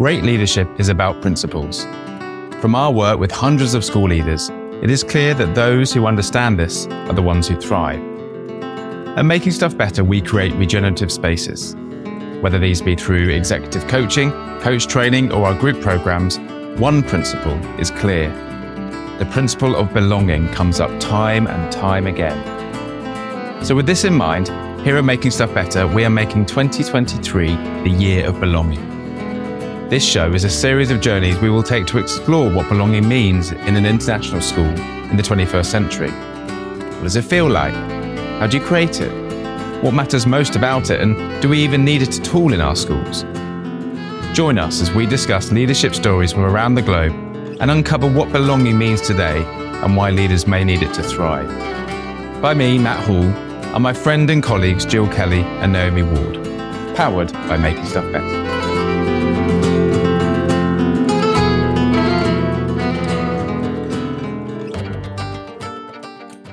great 0.00 0.24
leadership 0.24 0.66
is 0.80 0.88
about 0.88 1.20
principles. 1.20 1.84
From 2.62 2.74
our 2.74 2.90
work 2.90 3.18
with 3.18 3.30
hundreds 3.30 3.74
of 3.74 3.84
school 3.84 4.08
leaders, 4.08 4.48
it 4.82 4.88
is 4.88 5.04
clear 5.04 5.34
that 5.34 5.54
those 5.54 5.92
who 5.92 6.06
understand 6.06 6.58
this 6.58 6.86
are 6.86 7.12
the 7.12 7.20
ones 7.20 7.46
who 7.46 7.54
thrive. 7.60 8.00
At 9.18 9.26
Making 9.26 9.52
Stuff 9.52 9.76
Better, 9.76 10.02
we 10.02 10.22
create 10.22 10.54
regenerative 10.54 11.12
spaces. 11.12 11.76
Whether 12.40 12.58
these 12.58 12.80
be 12.80 12.96
through 12.96 13.28
executive 13.28 13.86
coaching, 13.88 14.30
coach 14.62 14.86
training, 14.86 15.32
or 15.32 15.44
our 15.44 15.54
group 15.54 15.82
programs, 15.82 16.38
one 16.80 17.02
principle 17.02 17.58
is 17.78 17.90
clear. 17.90 18.30
The 19.18 19.28
principle 19.30 19.76
of 19.76 19.92
belonging 19.92 20.48
comes 20.48 20.80
up 20.80 20.98
time 20.98 21.46
and 21.46 21.70
time 21.70 22.06
again. 22.06 22.40
So, 23.62 23.74
with 23.74 23.84
this 23.84 24.04
in 24.04 24.14
mind, 24.14 24.48
here 24.80 24.96
at 24.96 25.04
Making 25.04 25.32
Stuff 25.32 25.52
Better, 25.52 25.86
we 25.86 26.06
are 26.06 26.10
making 26.10 26.46
2023 26.46 27.48
the 27.82 27.90
year 27.90 28.26
of 28.26 28.40
belonging. 28.40 28.89
This 29.90 30.04
show 30.04 30.32
is 30.34 30.44
a 30.44 30.48
series 30.48 30.92
of 30.92 31.00
journeys 31.00 31.36
we 31.40 31.50
will 31.50 31.64
take 31.64 31.84
to 31.86 31.98
explore 31.98 32.48
what 32.48 32.68
belonging 32.68 33.08
means 33.08 33.50
in 33.50 33.74
an 33.74 33.84
international 33.84 34.40
school 34.40 34.70
in 35.10 35.16
the 35.16 35.22
21st 35.24 35.66
century. 35.66 36.12
What 36.12 37.02
does 37.02 37.16
it 37.16 37.24
feel 37.24 37.50
like? 37.50 37.74
How 38.38 38.46
do 38.46 38.56
you 38.56 38.62
create 38.62 39.00
it? 39.00 39.10
What 39.82 39.92
matters 39.92 40.28
most 40.28 40.54
about 40.54 40.90
it? 40.90 41.00
And 41.00 41.42
do 41.42 41.48
we 41.48 41.58
even 41.64 41.84
need 41.84 42.02
it 42.02 42.20
at 42.20 42.32
all 42.36 42.52
in 42.52 42.60
our 42.60 42.76
schools? 42.76 43.24
Join 44.32 44.58
us 44.58 44.80
as 44.80 44.92
we 44.92 45.06
discuss 45.06 45.50
leadership 45.50 45.96
stories 45.96 46.32
from 46.32 46.44
around 46.44 46.76
the 46.76 46.82
globe 46.82 47.12
and 47.60 47.68
uncover 47.68 48.08
what 48.08 48.30
belonging 48.30 48.78
means 48.78 49.00
today 49.00 49.42
and 49.82 49.96
why 49.96 50.10
leaders 50.10 50.46
may 50.46 50.62
need 50.62 50.84
it 50.84 50.94
to 50.94 51.02
thrive. 51.02 51.48
By 52.40 52.54
me, 52.54 52.78
Matt 52.78 53.04
Hall, 53.06 53.24
and 53.24 53.82
my 53.82 53.92
friend 53.92 54.30
and 54.30 54.40
colleagues 54.40 54.86
Gill 54.86 55.08
Kelly 55.08 55.40
and 55.40 55.72
Naomi 55.72 56.04
Ward, 56.04 56.36
powered 56.94 57.32
by 57.32 57.56
Making 57.56 57.86
Stuff 57.86 58.12
Better. 58.12 58.39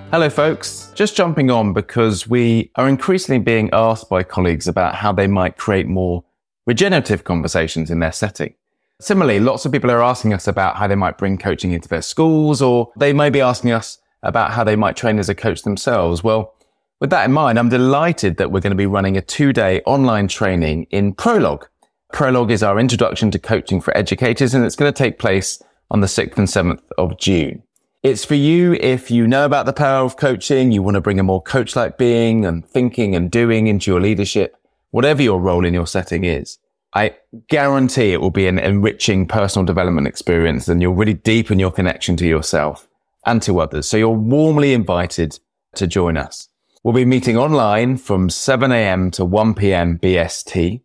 Hello, 0.09 0.30
folks. 0.30 0.89
Just 0.95 1.17
jumping 1.17 1.52
on 1.52 1.73
because 1.73 2.30
we 2.30 2.72
are 2.77 2.88
increasingly 2.88 3.39
being 3.39 3.69
asked 3.73 4.09
by 4.09 4.23
colleagues 4.23 4.66
about 4.66 4.95
how 4.95 5.11
they 5.11 5.27
might 5.27 5.58
create 5.58 5.86
more 5.86 6.23
regenerative 6.66 7.25
conversations 7.25 7.91
in 7.91 8.00
their 8.00 8.13
setting. 8.13 8.53
Similarly, 9.02 9.41
lots 9.41 9.66
of 9.66 9.73
people 9.73 9.91
are 9.91 10.02
asking 10.02 10.31
us 10.31 10.47
about 10.47 10.78
how 10.78 10.88
they 10.88 10.95
might 10.95 11.17
bring 11.17 11.38
coaching 11.38 11.73
into 11.73 11.89
their 11.89 12.02
schools, 12.02 12.61
or 12.61 12.89
they 12.95 13.11
may 13.11 13.30
be 13.30 13.41
asking 13.41 13.72
us 13.72 14.00
about 14.23 14.52
how 14.52 14.63
they 14.63 14.78
might 14.78 14.95
train 14.95 15.19
as 15.19 15.28
a 15.28 15.35
coach 15.35 15.63
themselves. 15.63 16.23
Well, 16.23 16.55
with 17.02 17.09
that 17.09 17.25
in 17.25 17.33
mind, 17.33 17.59
I'm 17.59 17.69
delighted 17.69 18.38
that 18.38 18.50
we're 18.50 18.61
going 18.61 18.72
to 18.72 18.78
be 18.78 18.85
running 18.85 19.17
a 19.17 19.22
two 19.22 19.52
day 19.52 19.81
online 19.85 20.30
training 20.30 20.88
in 20.89 21.16
Prologue. 21.16 21.67
Prologue 22.13 22.52
is 22.52 22.63
our 22.63 22.80
introduction 22.80 23.30
to 23.31 23.39
coaching 23.39 23.81
for 23.81 23.95
educators, 23.95 24.53
and 24.53 24.63
it's 24.63 24.78
going 24.78 24.91
to 24.91 24.97
take 24.97 25.19
place 25.19 25.61
on 25.91 26.00
the 26.00 26.08
6th 26.08 26.38
and 26.38 26.47
7th 26.47 26.81
of 26.97 27.19
June. 27.19 27.63
It's 28.03 28.23
for 28.23 28.36
you 28.36 28.73
if 28.73 29.09
you 29.09 29.28
know 29.28 29.44
about 29.45 29.66
the 29.66 29.73
power 29.73 30.06
of 30.06 30.17
coaching, 30.17 30.72
you 30.72 30.84
want 30.84 30.95
to 30.95 31.02
bring 31.02 31.20
a 31.20 31.23
more 31.23 31.42
coach 31.42 31.76
like 31.76 31.98
being 31.98 32.45
and 32.45 32.64
thinking 32.66 33.16
and 33.16 33.31
doing 33.31 33.67
into 33.67 33.90
your 33.90 34.00
leadership, 34.00 34.56
whatever 34.92 35.23
your 35.23 35.42
role 35.42 35.66
in 35.66 35.73
your 35.73 35.88
setting 35.88 36.23
is. 36.23 36.59
I 36.94 37.16
guarantee 37.50 38.14
it 38.14 38.22
will 38.22 38.31
be 38.31 38.48
an 38.48 38.59
enriching 38.59 39.28
personal 39.28 39.66
development 39.66 40.08
experience 40.08 40.68
and 40.68 40.81
you'll 40.81 40.94
really 40.94 41.16
deepen 41.16 41.59
your 41.59 41.72
connection 41.72 42.16
to 42.18 42.28
yourself 42.28 42.88
and 43.25 43.42
to 43.42 43.59
others. 43.59 43.90
So 43.90 43.98
you're 43.98 44.09
warmly 44.09 44.73
invited 44.73 45.40
to 45.75 45.88
join 45.88 46.18
us. 46.18 46.50
We'll 46.84 46.94
be 46.94 47.03
meeting 47.03 47.36
online 47.36 47.98
from 47.98 48.30
7 48.30 48.72
a.m. 48.72 49.12
to 49.12 49.25
1 49.25 49.56
p.m. 49.56 49.98
BST. 49.98 50.81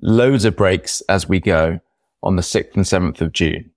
Loads 0.00 0.44
of 0.44 0.56
breaks 0.56 1.02
as 1.08 1.28
we 1.28 1.40
go 1.40 1.80
on 2.22 2.36
the 2.36 2.42
6th 2.42 2.74
and 2.74 2.84
7th 2.84 3.20
of 3.20 3.32
June. 3.32 3.70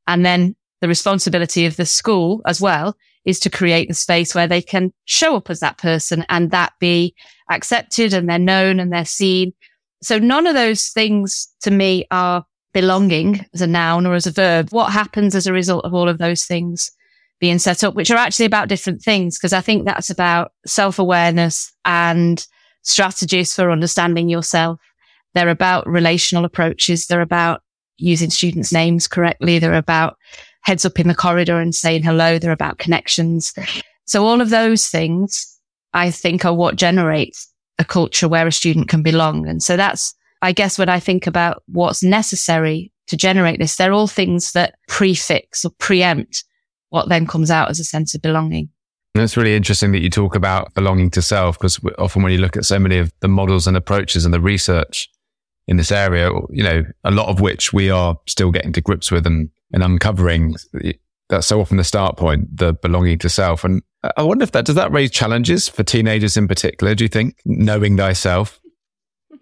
And 0.06 0.24
then 0.24 0.54
the 0.80 0.88
responsibility 0.88 1.66
of 1.66 1.76
the 1.76 1.86
school 1.86 2.42
as 2.46 2.60
well 2.60 2.96
is 3.24 3.40
to 3.40 3.50
create 3.50 3.88
the 3.88 3.94
space 3.94 4.34
where 4.34 4.46
they 4.46 4.62
can 4.62 4.92
show 5.04 5.36
up 5.36 5.50
as 5.50 5.60
that 5.60 5.78
person 5.78 6.24
and 6.28 6.52
that 6.52 6.72
be 6.78 7.14
accepted 7.50 8.14
and 8.14 8.28
they're 8.28 8.38
known 8.38 8.78
and 8.78 8.92
they're 8.92 9.04
seen. 9.04 9.52
So 10.02 10.18
none 10.18 10.46
of 10.46 10.54
those 10.54 10.88
things 10.88 11.48
to 11.62 11.70
me 11.70 12.06
are 12.10 12.44
belonging 12.72 13.44
as 13.52 13.62
a 13.62 13.66
noun 13.66 14.06
or 14.06 14.14
as 14.14 14.26
a 14.26 14.30
verb. 14.30 14.68
What 14.70 14.92
happens 14.92 15.34
as 15.34 15.46
a 15.46 15.52
result 15.52 15.84
of 15.84 15.94
all 15.94 16.08
of 16.08 16.18
those 16.18 16.44
things 16.44 16.90
being 17.40 17.58
set 17.58 17.82
up, 17.82 17.94
which 17.94 18.10
are 18.10 18.16
actually 18.16 18.46
about 18.46 18.68
different 18.68 19.02
things? 19.02 19.38
Because 19.38 19.52
I 19.52 19.60
think 19.60 19.84
that's 19.84 20.10
about 20.10 20.52
self 20.66 20.98
awareness 20.98 21.72
and 21.84 22.46
strategies 22.86 23.54
for 23.54 23.70
understanding 23.70 24.28
yourself. 24.28 24.80
They're 25.34 25.48
about 25.48 25.86
relational 25.86 26.44
approaches. 26.44 27.06
They're 27.06 27.20
about 27.20 27.62
using 27.98 28.30
students' 28.30 28.72
names 28.72 29.08
correctly. 29.08 29.58
They're 29.58 29.74
about 29.74 30.16
heads 30.62 30.84
up 30.84 30.98
in 30.98 31.08
the 31.08 31.14
corridor 31.14 31.60
and 31.60 31.74
saying 31.74 32.02
hello. 32.02 32.38
They're 32.38 32.52
about 32.52 32.78
connections. 32.78 33.52
So 34.06 34.24
all 34.24 34.40
of 34.40 34.50
those 34.50 34.88
things, 34.88 35.58
I 35.92 36.10
think, 36.10 36.44
are 36.44 36.54
what 36.54 36.76
generates 36.76 37.52
a 37.78 37.84
culture 37.84 38.28
where 38.28 38.46
a 38.46 38.52
student 38.52 38.88
can 38.88 39.02
belong. 39.02 39.46
And 39.46 39.62
so 39.62 39.76
that's, 39.76 40.14
I 40.42 40.52
guess, 40.52 40.78
when 40.78 40.88
I 40.88 41.00
think 41.00 41.26
about 41.26 41.62
what's 41.66 42.02
necessary 42.02 42.92
to 43.08 43.16
generate 43.16 43.58
this, 43.58 43.76
they're 43.76 43.92
all 43.92 44.06
things 44.06 44.52
that 44.52 44.76
prefix 44.88 45.64
or 45.64 45.70
preempt 45.78 46.44
what 46.90 47.08
then 47.08 47.26
comes 47.26 47.50
out 47.50 47.68
as 47.68 47.80
a 47.80 47.84
sense 47.84 48.14
of 48.14 48.22
belonging. 48.22 48.70
And 49.16 49.22
it's 49.22 49.38
really 49.38 49.56
interesting 49.56 49.92
that 49.92 50.02
you 50.02 50.10
talk 50.10 50.34
about 50.34 50.74
belonging 50.74 51.10
to 51.12 51.22
self 51.22 51.58
because 51.58 51.80
often 51.96 52.22
when 52.22 52.32
you 52.32 52.38
look 52.38 52.54
at 52.54 52.66
so 52.66 52.78
many 52.78 52.98
of 52.98 53.10
the 53.20 53.28
models 53.28 53.66
and 53.66 53.74
approaches 53.74 54.26
and 54.26 54.34
the 54.34 54.42
research 54.42 55.08
in 55.66 55.78
this 55.78 55.90
area, 55.90 56.30
you 56.50 56.62
know, 56.62 56.84
a 57.02 57.10
lot 57.10 57.28
of 57.28 57.40
which 57.40 57.72
we 57.72 57.88
are 57.88 58.18
still 58.26 58.50
getting 58.50 58.74
to 58.74 58.82
grips 58.82 59.10
with 59.10 59.26
and, 59.26 59.48
and 59.72 59.82
uncovering. 59.82 60.54
That's 61.30 61.46
so 61.46 61.62
often 61.62 61.78
the 61.78 61.82
start 61.82 62.18
point, 62.18 62.58
the 62.58 62.74
belonging 62.74 63.18
to 63.20 63.30
self. 63.30 63.64
And 63.64 63.82
I 64.18 64.22
wonder 64.22 64.42
if 64.42 64.52
that 64.52 64.66
does 64.66 64.74
that 64.74 64.92
raise 64.92 65.12
challenges 65.12 65.66
for 65.66 65.82
teenagers 65.82 66.36
in 66.36 66.46
particular. 66.46 66.94
Do 66.94 67.02
you 67.02 67.08
think 67.08 67.36
knowing 67.46 67.96
thyself? 67.96 68.60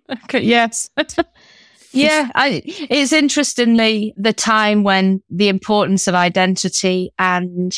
Okay, 0.08 0.42
yes. 0.42 0.88
yeah, 1.90 2.30
I, 2.36 2.62
it's 2.64 3.12
interestingly 3.12 4.14
the 4.16 4.32
time 4.32 4.84
when 4.84 5.20
the 5.30 5.48
importance 5.48 6.06
of 6.06 6.14
identity 6.14 7.12
and 7.18 7.76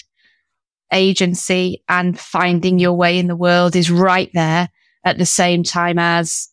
agency 0.93 1.83
and 1.89 2.19
finding 2.19 2.79
your 2.79 2.93
way 2.93 3.19
in 3.19 3.27
the 3.27 3.37
world 3.37 3.77
is 3.77 3.91
right 3.91 4.31
there 4.35 4.69
at 5.05 5.19
the 5.19 5.27
same 5.27 5.63
time 5.63 5.99
as 5.99 6.49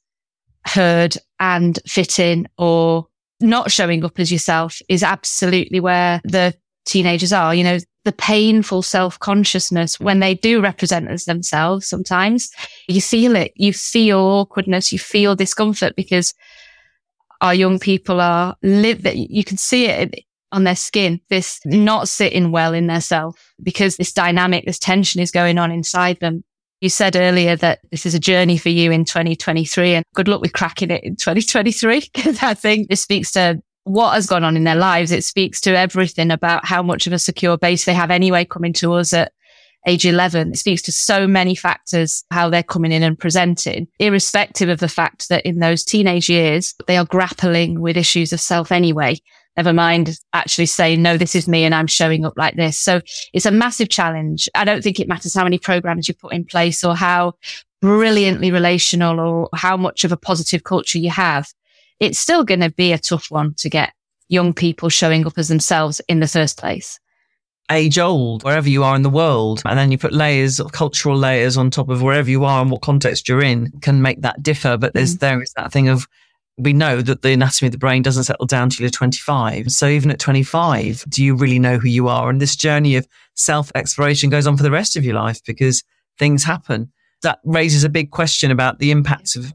heard 0.65 1.17
and 1.39 1.79
fit 1.85 2.19
in 2.19 2.47
or 2.57 3.07
not 3.41 3.71
showing 3.71 4.05
up 4.05 4.19
as 4.19 4.31
yourself 4.31 4.81
is 4.87 5.03
absolutely 5.03 5.79
where 5.79 6.21
the 6.23 6.53
teenagers 6.85 7.33
are. 7.33 7.53
You 7.53 7.63
know, 7.63 7.77
the 8.05 8.11
painful 8.11 8.81
self 8.81 9.19
consciousness 9.19 9.99
when 9.99 10.19
they 10.19 10.35
do 10.35 10.61
represent 10.61 11.09
as 11.09 11.25
themselves 11.25 11.87
sometimes 11.87 12.49
you 12.87 13.01
feel 13.01 13.35
it. 13.35 13.51
You 13.55 13.73
feel 13.73 14.19
awkwardness. 14.19 14.91
You 14.91 14.99
feel 14.99 15.35
discomfort 15.35 15.95
because 15.95 16.33
our 17.41 17.53
young 17.53 17.79
people 17.79 18.21
are 18.21 18.55
live 18.63 19.05
you 19.13 19.43
can 19.43 19.57
see 19.57 19.85
it 19.85 20.23
on 20.53 20.63
their 20.63 20.75
skin, 20.75 21.19
this 21.29 21.59
not 21.65 22.07
sitting 22.07 22.51
well 22.51 22.73
in 22.73 22.87
their 22.87 23.01
self 23.01 23.53
because 23.61 23.97
this 23.97 24.13
dynamic, 24.13 24.65
this 24.65 24.79
tension 24.79 25.19
is 25.19 25.31
going 25.31 25.57
on 25.57 25.71
inside 25.71 26.19
them. 26.19 26.43
You 26.79 26.89
said 26.89 27.15
earlier 27.15 27.55
that 27.57 27.79
this 27.91 28.05
is 28.05 28.13
a 28.13 28.19
journey 28.19 28.57
for 28.57 28.69
you 28.69 28.91
in 28.91 29.05
2023 29.05 29.95
and 29.95 30.05
good 30.13 30.27
luck 30.27 30.41
with 30.41 30.53
cracking 30.53 30.91
it 30.91 31.03
in 31.03 31.15
2023 31.17 32.09
because 32.13 32.41
I 32.41 32.53
think 32.53 32.89
this 32.89 33.01
speaks 33.01 33.31
to 33.31 33.61
what 33.85 34.13
has 34.13 34.27
gone 34.27 34.43
on 34.43 34.55
in 34.55 34.63
their 34.63 34.75
lives. 34.75 35.11
It 35.11 35.23
speaks 35.23 35.59
to 35.61 35.77
everything 35.77 36.31
about 36.31 36.65
how 36.65 36.83
much 36.83 37.07
of 37.07 37.13
a 37.13 37.19
secure 37.19 37.57
base 37.57 37.85
they 37.85 37.93
have 37.93 38.11
anyway 38.11 38.45
coming 38.45 38.73
to 38.73 38.93
us 38.93 39.11
at 39.11 39.33
age 39.87 40.05
11. 40.05 40.51
It 40.51 40.57
speaks 40.57 40.81
to 40.83 40.91
so 40.91 41.27
many 41.27 41.55
factors, 41.55 42.23
how 42.31 42.49
they're 42.49 42.63
coming 42.63 42.91
in 42.91 43.03
and 43.03 43.19
presenting, 43.19 43.87
irrespective 43.99 44.69
of 44.69 44.79
the 44.79 44.87
fact 44.87 45.29
that 45.29 45.45
in 45.45 45.59
those 45.59 45.83
teenage 45.83 46.29
years, 46.29 46.75
they 46.87 46.97
are 46.97 47.05
grappling 47.05 47.81
with 47.81 47.97
issues 47.97 48.31
of 48.31 48.39
self 48.39 48.71
anyway. 48.71 49.17
Never 49.55 49.73
mind 49.73 50.17
actually 50.33 50.65
saying, 50.65 51.01
no, 51.01 51.17
this 51.17 51.35
is 51.35 51.47
me 51.47 51.63
and 51.63 51.75
I'm 51.75 51.87
showing 51.87 52.25
up 52.25 52.33
like 52.37 52.55
this. 52.55 52.77
So 52.77 53.01
it's 53.33 53.45
a 53.45 53.51
massive 53.51 53.89
challenge. 53.89 54.49
I 54.55 54.65
don't 54.65 54.83
think 54.83 54.99
it 54.99 55.07
matters 55.07 55.33
how 55.35 55.43
many 55.43 55.59
programs 55.59 56.07
you 56.07 56.13
put 56.13 56.33
in 56.33 56.45
place 56.45 56.83
or 56.83 56.95
how 56.95 57.33
brilliantly 57.81 58.49
relational 58.49 59.19
or 59.19 59.49
how 59.53 59.77
much 59.77 60.03
of 60.03 60.11
a 60.11 60.17
positive 60.17 60.63
culture 60.63 60.97
you 60.97 61.09
have 61.09 61.47
it's 62.03 62.19
still 62.19 62.43
going 62.43 62.59
to 62.59 62.69
be 62.69 62.91
a 62.91 62.97
tough 62.97 63.27
one 63.29 63.53
to 63.55 63.69
get 63.69 63.93
young 64.27 64.53
people 64.53 64.89
showing 64.89 65.25
up 65.25 65.37
as 65.37 65.47
themselves 65.47 66.01
in 66.07 66.19
the 66.19 66.27
first 66.27 66.57
place. 66.57 66.99
Age 67.71 67.97
old, 67.97 68.43
wherever 68.43 68.67
you 68.67 68.83
are 68.83 68.95
in 68.95 69.03
the 69.03 69.09
world. 69.09 69.61
And 69.65 69.79
then 69.79 69.89
you 69.89 69.97
put 69.97 70.11
layers 70.11 70.59
of 70.59 70.73
cultural 70.73 71.17
layers 71.17 71.55
on 71.55 71.69
top 71.69 71.87
of 71.87 72.01
wherever 72.01 72.29
you 72.29 72.43
are 72.43 72.61
and 72.61 72.69
what 72.69 72.81
context 72.81 73.29
you're 73.29 73.41
in 73.41 73.71
can 73.81 74.01
make 74.01 74.21
that 74.21 74.43
differ. 74.43 74.77
But 74.77 74.93
there's, 74.93 75.15
mm. 75.15 75.19
there 75.19 75.41
is 75.41 75.53
that 75.55 75.71
thing 75.71 75.87
of, 75.87 76.07
we 76.57 76.73
know 76.73 77.01
that 77.01 77.21
the 77.21 77.31
anatomy 77.31 77.67
of 77.67 77.71
the 77.71 77.77
brain 77.77 78.01
doesn't 78.01 78.25
settle 78.25 78.45
down 78.45 78.69
till 78.69 78.83
you're 78.83 78.91
25. 78.91 79.71
So 79.71 79.87
even 79.87 80.11
at 80.11 80.19
25, 80.19 81.05
do 81.09 81.23
you 81.23 81.35
really 81.35 81.59
know 81.59 81.77
who 81.77 81.87
you 81.87 82.07
are? 82.07 82.29
And 82.29 82.39
this 82.39 82.55
journey 82.55 82.95
of 82.95 83.07
self 83.35 83.71
exploration 83.75 84.29
goes 84.29 84.45
on 84.45 84.57
for 84.57 84.63
the 84.63 84.71
rest 84.71 84.95
of 84.95 85.03
your 85.03 85.15
life 85.15 85.41
because 85.45 85.83
things 86.19 86.43
happen. 86.43 86.91
That 87.23 87.39
raises 87.43 87.83
a 87.83 87.89
big 87.89 88.11
question 88.11 88.51
about 88.51 88.79
the 88.79 88.91
impacts 88.91 89.35
of 89.35 89.53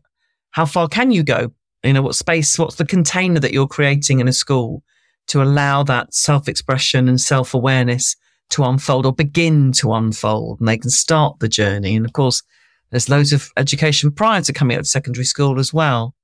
how 0.51 0.65
far 0.65 0.89
can 0.89 1.11
you 1.11 1.23
go? 1.23 1.53
You 1.85 1.93
know, 1.93 2.03
what 2.03 2.17
space, 2.17 2.59
what's 2.59 2.77
the 2.77 2.87
container 2.87 3.39
that 3.41 3.53
you're 3.53 3.69
creating 3.69 4.21
in 4.21 4.27
a 4.27 4.33
school 4.33 4.83
to 5.29 5.43
allow 5.43 5.83
that 5.85 6.13
self 6.15 6.49
expression 6.49 7.09
and 7.09 7.21
self 7.21 7.55
awareness 7.55 8.17
to 8.51 8.65
unfold 8.65 9.07
or 9.07 9.13
begin 9.13 9.73
to 9.73 9.93
unfold 9.93 10.59
and 10.59 10.69
they 10.69 10.79
can 10.79 10.91
start 10.91 11.39
the 11.39 11.49
journey. 11.49 11.97
And 11.97 12.07
of 12.07 12.13
course, 12.13 12.43
there's 12.91 13.09
loads 13.09 13.33
of 13.33 13.51
education 13.57 14.11
prior 14.11 14.41
to 14.43 14.53
coming 14.53 14.77
out 14.77 14.81
of 14.81 14.87
secondary 14.87 15.25
school 15.25 15.59
as 15.59 15.73
well. 15.73 16.15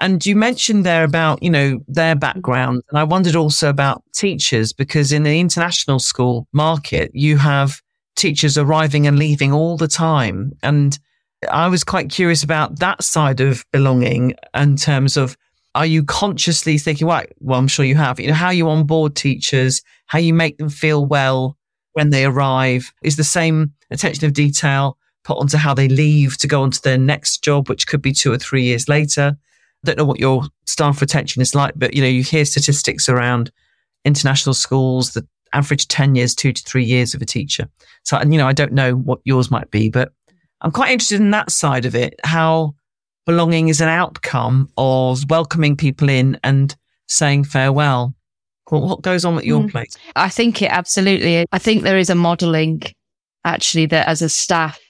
And 0.00 0.24
you 0.26 0.34
mentioned 0.34 0.84
there 0.84 1.04
about, 1.04 1.42
you 1.42 1.50
know, 1.50 1.80
their 1.86 2.16
background. 2.16 2.82
And 2.90 2.98
I 2.98 3.04
wondered 3.04 3.36
also 3.36 3.68
about 3.68 4.02
teachers 4.12 4.72
because 4.72 5.12
in 5.12 5.22
the 5.22 5.38
international 5.38 5.98
school 5.98 6.48
market, 6.52 7.10
you 7.14 7.36
have 7.38 7.80
teachers 8.16 8.58
arriving 8.58 9.06
and 9.06 9.18
leaving 9.18 9.52
all 9.52 9.76
the 9.76 9.88
time. 9.88 10.52
And 10.62 10.98
I 11.50 11.68
was 11.68 11.84
quite 11.84 12.10
curious 12.10 12.42
about 12.42 12.80
that 12.80 13.02
side 13.02 13.40
of 13.40 13.64
belonging 13.70 14.34
in 14.54 14.76
terms 14.76 15.16
of 15.16 15.36
are 15.76 15.86
you 15.86 16.04
consciously 16.04 16.78
thinking, 16.78 17.06
right? 17.08 17.32
Well, 17.40 17.58
I'm 17.58 17.68
sure 17.68 17.84
you 17.84 17.96
have, 17.96 18.20
you 18.20 18.28
know, 18.28 18.34
how 18.34 18.50
you 18.50 18.68
onboard 18.68 19.16
teachers, 19.16 19.82
how 20.06 20.20
you 20.20 20.32
make 20.32 20.58
them 20.58 20.68
feel 20.68 21.04
well 21.04 21.56
when 21.94 22.10
they 22.10 22.24
arrive 22.24 22.92
is 23.02 23.16
the 23.16 23.24
same 23.24 23.72
attention 23.90 24.24
of 24.24 24.32
detail 24.32 24.98
put 25.24 25.38
onto 25.38 25.56
how 25.56 25.74
they 25.74 25.88
leave 25.88 26.36
to 26.38 26.46
go 26.46 26.62
on 26.62 26.70
to 26.70 26.82
their 26.82 26.98
next 26.98 27.42
job, 27.42 27.68
which 27.68 27.86
could 27.86 28.02
be 28.02 28.12
two 28.12 28.30
or 28.30 28.38
three 28.38 28.62
years 28.62 28.88
later. 28.88 29.36
Don't 29.84 29.98
know 29.98 30.04
what 30.04 30.20
your 30.20 30.44
staff 30.66 31.00
retention 31.00 31.42
is 31.42 31.54
like, 31.54 31.74
but 31.76 31.94
you 31.94 32.02
know, 32.02 32.08
you 32.08 32.22
hear 32.22 32.44
statistics 32.44 33.08
around 33.08 33.50
international 34.04 34.54
schools, 34.54 35.12
the 35.12 35.26
average 35.52 35.88
10 35.88 36.14
years, 36.14 36.34
two 36.34 36.52
to 36.52 36.62
three 36.62 36.84
years 36.84 37.14
of 37.14 37.22
a 37.22 37.26
teacher. 37.26 37.68
So, 38.04 38.16
and 38.16 38.32
you 38.32 38.38
know, 38.38 38.46
I 38.46 38.52
don't 38.52 38.72
know 38.72 38.94
what 38.94 39.20
yours 39.24 39.50
might 39.50 39.70
be, 39.70 39.88
but 39.88 40.12
I'm 40.60 40.72
quite 40.72 40.90
interested 40.90 41.20
in 41.20 41.30
that 41.30 41.50
side 41.50 41.84
of 41.84 41.94
it, 41.94 42.14
how 42.24 42.74
belonging 43.26 43.68
is 43.68 43.80
an 43.80 43.88
outcome 43.88 44.68
of 44.76 45.28
welcoming 45.30 45.76
people 45.76 46.08
in 46.08 46.38
and 46.42 46.74
saying 47.06 47.44
farewell. 47.44 48.14
What 48.70 49.02
goes 49.02 49.24
on 49.24 49.36
at 49.36 49.44
your 49.44 49.62
mm. 49.62 49.70
place? 49.70 49.96
I 50.16 50.28
think 50.28 50.62
it 50.62 50.70
absolutely. 50.70 51.46
I 51.52 51.58
think 51.58 51.82
there 51.82 51.98
is 51.98 52.10
a 52.10 52.14
modeling 52.14 52.82
actually 53.44 53.86
that 53.86 54.08
as 54.08 54.22
a 54.22 54.28
staff 54.28 54.80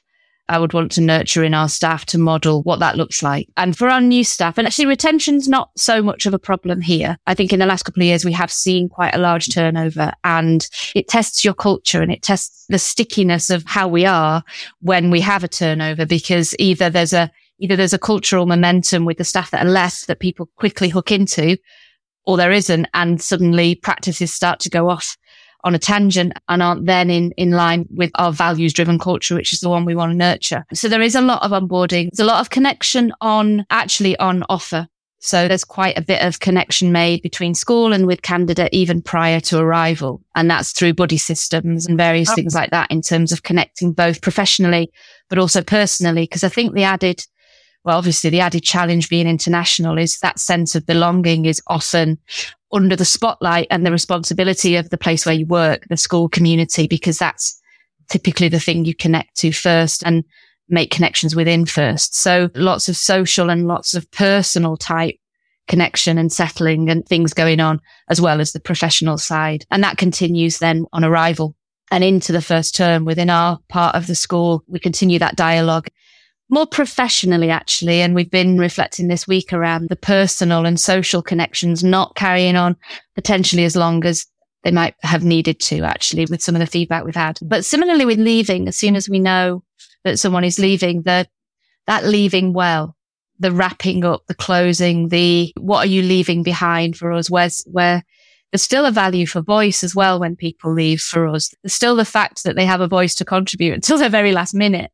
I 0.48 0.58
would 0.58 0.74
want 0.74 0.92
to 0.92 1.00
nurture 1.00 1.42
in 1.42 1.54
our 1.54 1.68
staff 1.68 2.04
to 2.06 2.18
model 2.18 2.62
what 2.62 2.80
that 2.80 2.96
looks 2.96 3.22
like. 3.22 3.48
And 3.56 3.76
for 3.76 3.88
our 3.88 4.00
new 4.00 4.24
staff, 4.24 4.58
and 4.58 4.66
actually 4.66 4.86
retention's 4.86 5.48
not 5.48 5.70
so 5.76 6.02
much 6.02 6.26
of 6.26 6.34
a 6.34 6.38
problem 6.38 6.80
here. 6.80 7.16
I 7.26 7.34
think 7.34 7.52
in 7.52 7.60
the 7.60 7.66
last 7.66 7.84
couple 7.84 8.02
of 8.02 8.06
years, 8.06 8.24
we 8.24 8.32
have 8.32 8.52
seen 8.52 8.88
quite 8.88 9.14
a 9.14 9.18
large 9.18 9.52
turnover 9.52 10.12
and 10.22 10.68
it 10.94 11.08
tests 11.08 11.44
your 11.44 11.54
culture 11.54 12.02
and 12.02 12.12
it 12.12 12.22
tests 12.22 12.66
the 12.68 12.78
stickiness 12.78 13.48
of 13.48 13.64
how 13.64 13.88
we 13.88 14.04
are 14.04 14.42
when 14.80 15.10
we 15.10 15.20
have 15.20 15.44
a 15.44 15.48
turnover 15.48 16.04
because 16.04 16.54
either 16.58 16.90
there's 16.90 17.14
a, 17.14 17.30
either 17.58 17.76
there's 17.76 17.94
a 17.94 17.98
cultural 17.98 18.46
momentum 18.46 19.06
with 19.06 19.16
the 19.16 19.24
staff 19.24 19.50
that 19.50 19.64
are 19.64 19.70
left 19.70 20.06
that 20.08 20.20
people 20.20 20.50
quickly 20.56 20.90
hook 20.90 21.10
into 21.10 21.56
or 22.26 22.36
there 22.36 22.52
isn't. 22.52 22.86
And 22.94 23.20
suddenly 23.20 23.74
practices 23.74 24.32
start 24.32 24.60
to 24.60 24.70
go 24.70 24.90
off 24.90 25.16
on 25.64 25.74
a 25.74 25.78
tangent 25.78 26.34
and 26.48 26.62
aren't 26.62 26.86
then 26.86 27.10
in, 27.10 27.32
in 27.32 27.50
line 27.50 27.86
with 27.90 28.10
our 28.14 28.32
values 28.32 28.72
driven 28.72 28.98
culture, 28.98 29.34
which 29.34 29.52
is 29.52 29.60
the 29.60 29.68
one 29.68 29.84
we 29.84 29.94
want 29.94 30.12
to 30.12 30.16
nurture. 30.16 30.64
So 30.72 30.88
there 30.88 31.02
is 31.02 31.14
a 31.14 31.20
lot 31.20 31.42
of 31.42 31.50
onboarding. 31.50 32.10
There's 32.10 32.20
a 32.20 32.24
lot 32.24 32.40
of 32.40 32.50
connection 32.50 33.12
on 33.20 33.66
actually 33.70 34.16
on 34.18 34.44
offer. 34.48 34.86
So 35.20 35.48
there's 35.48 35.64
quite 35.64 35.96
a 35.96 36.02
bit 36.02 36.20
of 36.20 36.40
connection 36.40 36.92
made 36.92 37.22
between 37.22 37.54
school 37.54 37.94
and 37.94 38.06
with 38.06 38.20
candidate 38.20 38.68
even 38.74 39.00
prior 39.00 39.40
to 39.40 39.58
arrival. 39.58 40.20
And 40.34 40.50
that's 40.50 40.72
through 40.72 40.92
buddy 40.92 41.16
systems 41.16 41.86
and 41.86 41.96
various 41.96 42.28
oh. 42.28 42.34
things 42.34 42.54
like 42.54 42.70
that 42.72 42.90
in 42.90 43.00
terms 43.00 43.32
of 43.32 43.42
connecting 43.42 43.94
both 43.94 44.20
professionally, 44.20 44.92
but 45.30 45.38
also 45.38 45.62
personally. 45.62 46.26
Cause 46.26 46.44
I 46.44 46.50
think 46.50 46.74
the 46.74 46.84
added 46.84 47.24
well, 47.84 47.98
obviously 47.98 48.30
the 48.30 48.40
added 48.40 48.62
challenge 48.62 49.08
being 49.08 49.26
international 49.26 49.98
is 49.98 50.18
that 50.20 50.38
sense 50.38 50.74
of 50.74 50.86
belonging 50.86 51.44
is 51.44 51.60
often 51.66 52.18
under 52.72 52.96
the 52.96 53.04
spotlight 53.04 53.66
and 53.70 53.86
the 53.86 53.92
responsibility 53.92 54.76
of 54.76 54.90
the 54.90 54.98
place 54.98 55.26
where 55.26 55.34
you 55.34 55.46
work, 55.46 55.84
the 55.88 55.96
school 55.96 56.28
community, 56.28 56.86
because 56.88 57.18
that's 57.18 57.60
typically 58.08 58.48
the 58.48 58.60
thing 58.60 58.84
you 58.84 58.94
connect 58.94 59.36
to 59.36 59.52
first 59.52 60.02
and 60.04 60.24
make 60.68 60.90
connections 60.90 61.36
within 61.36 61.66
first. 61.66 62.16
So 62.16 62.50
lots 62.54 62.88
of 62.88 62.96
social 62.96 63.50
and 63.50 63.66
lots 63.66 63.94
of 63.94 64.10
personal 64.10 64.76
type 64.76 65.16
connection 65.68 66.18
and 66.18 66.32
settling 66.32 66.90
and 66.90 67.06
things 67.06 67.32
going 67.32 67.60
on 67.60 67.80
as 68.08 68.20
well 68.20 68.40
as 68.40 68.52
the 68.52 68.60
professional 68.60 69.18
side. 69.18 69.64
And 69.70 69.82
that 69.82 69.98
continues 69.98 70.58
then 70.58 70.86
on 70.92 71.04
arrival 71.04 71.54
and 71.90 72.02
into 72.02 72.32
the 72.32 72.42
first 72.42 72.74
term 72.74 73.04
within 73.04 73.30
our 73.30 73.58
part 73.68 73.94
of 73.94 74.06
the 74.06 74.14
school. 74.14 74.64
We 74.66 74.78
continue 74.78 75.18
that 75.18 75.36
dialogue 75.36 75.88
more 76.50 76.66
professionally, 76.66 77.50
actually. 77.50 78.00
And 78.00 78.14
we've 78.14 78.30
been 78.30 78.58
reflecting 78.58 79.08
this 79.08 79.26
week 79.26 79.52
around 79.52 79.88
the 79.88 79.96
personal 79.96 80.66
and 80.66 80.78
social 80.78 81.22
connections 81.22 81.82
not 81.82 82.14
carrying 82.14 82.56
on 82.56 82.76
potentially 83.14 83.64
as 83.64 83.76
long 83.76 84.04
as 84.04 84.26
they 84.62 84.70
might 84.70 84.94
have 85.02 85.24
needed 85.24 85.60
to 85.60 85.82
actually 85.82 86.26
with 86.26 86.42
some 86.42 86.54
of 86.54 86.60
the 86.60 86.66
feedback 86.66 87.04
we've 87.04 87.14
had. 87.14 87.38
But 87.42 87.64
similarly 87.64 88.06
with 88.06 88.18
leaving, 88.18 88.66
as 88.68 88.76
soon 88.76 88.96
as 88.96 89.08
we 89.08 89.20
know 89.20 89.62
that 90.04 90.18
someone 90.18 90.44
is 90.44 90.58
leaving, 90.58 91.02
the, 91.02 91.26
that 91.86 92.04
leaving 92.04 92.52
well, 92.52 92.96
the 93.38 93.52
wrapping 93.52 94.04
up, 94.04 94.22
the 94.26 94.34
closing, 94.34 95.08
the 95.08 95.52
what 95.58 95.80
are 95.80 95.90
you 95.90 96.02
leaving 96.02 96.42
behind 96.42 96.96
for 96.96 97.12
us? 97.12 97.28
Where's, 97.28 97.62
where 97.66 98.04
there's 98.54 98.62
still 98.62 98.86
a 98.86 98.92
value 98.92 99.26
for 99.26 99.42
voice 99.42 99.82
as 99.82 99.96
well 99.96 100.20
when 100.20 100.36
people 100.36 100.72
leave 100.72 101.00
for 101.00 101.26
us. 101.26 101.52
There's 101.62 101.74
still 101.74 101.96
the 101.96 102.04
fact 102.04 102.44
that 102.44 102.54
they 102.54 102.64
have 102.64 102.80
a 102.80 102.86
voice 102.86 103.14
to 103.16 103.24
contribute 103.24 103.74
until 103.74 103.98
their 103.98 104.08
very 104.08 104.30
last 104.30 104.54
minute. 104.54 104.92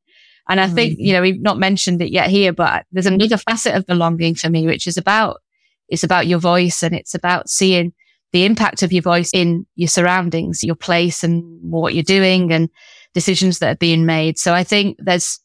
And 0.50 0.60
I 0.60 0.66
think, 0.66 0.94
mm. 0.94 0.96
you 0.98 1.12
know, 1.12 1.22
we've 1.22 1.40
not 1.40 1.58
mentioned 1.58 2.02
it 2.02 2.10
yet 2.10 2.28
here, 2.28 2.52
but 2.52 2.84
there's 2.90 3.06
another 3.06 3.36
facet 3.36 3.76
of 3.76 3.86
belonging 3.86 4.34
for 4.34 4.50
me, 4.50 4.66
which 4.66 4.88
is 4.88 4.96
about, 4.96 5.40
it's 5.88 6.02
about 6.02 6.26
your 6.26 6.40
voice 6.40 6.82
and 6.82 6.92
it's 6.92 7.14
about 7.14 7.48
seeing 7.48 7.92
the 8.32 8.44
impact 8.44 8.82
of 8.82 8.92
your 8.92 9.02
voice 9.02 9.30
in 9.32 9.64
your 9.76 9.88
surroundings, 9.88 10.64
your 10.64 10.74
place 10.74 11.22
and 11.22 11.44
what 11.62 11.94
you're 11.94 12.02
doing 12.02 12.52
and 12.52 12.68
decisions 13.14 13.60
that 13.60 13.76
are 13.76 13.78
being 13.78 14.04
made. 14.04 14.38
So 14.38 14.52
I 14.52 14.64
think 14.64 14.96
there's 14.98 15.38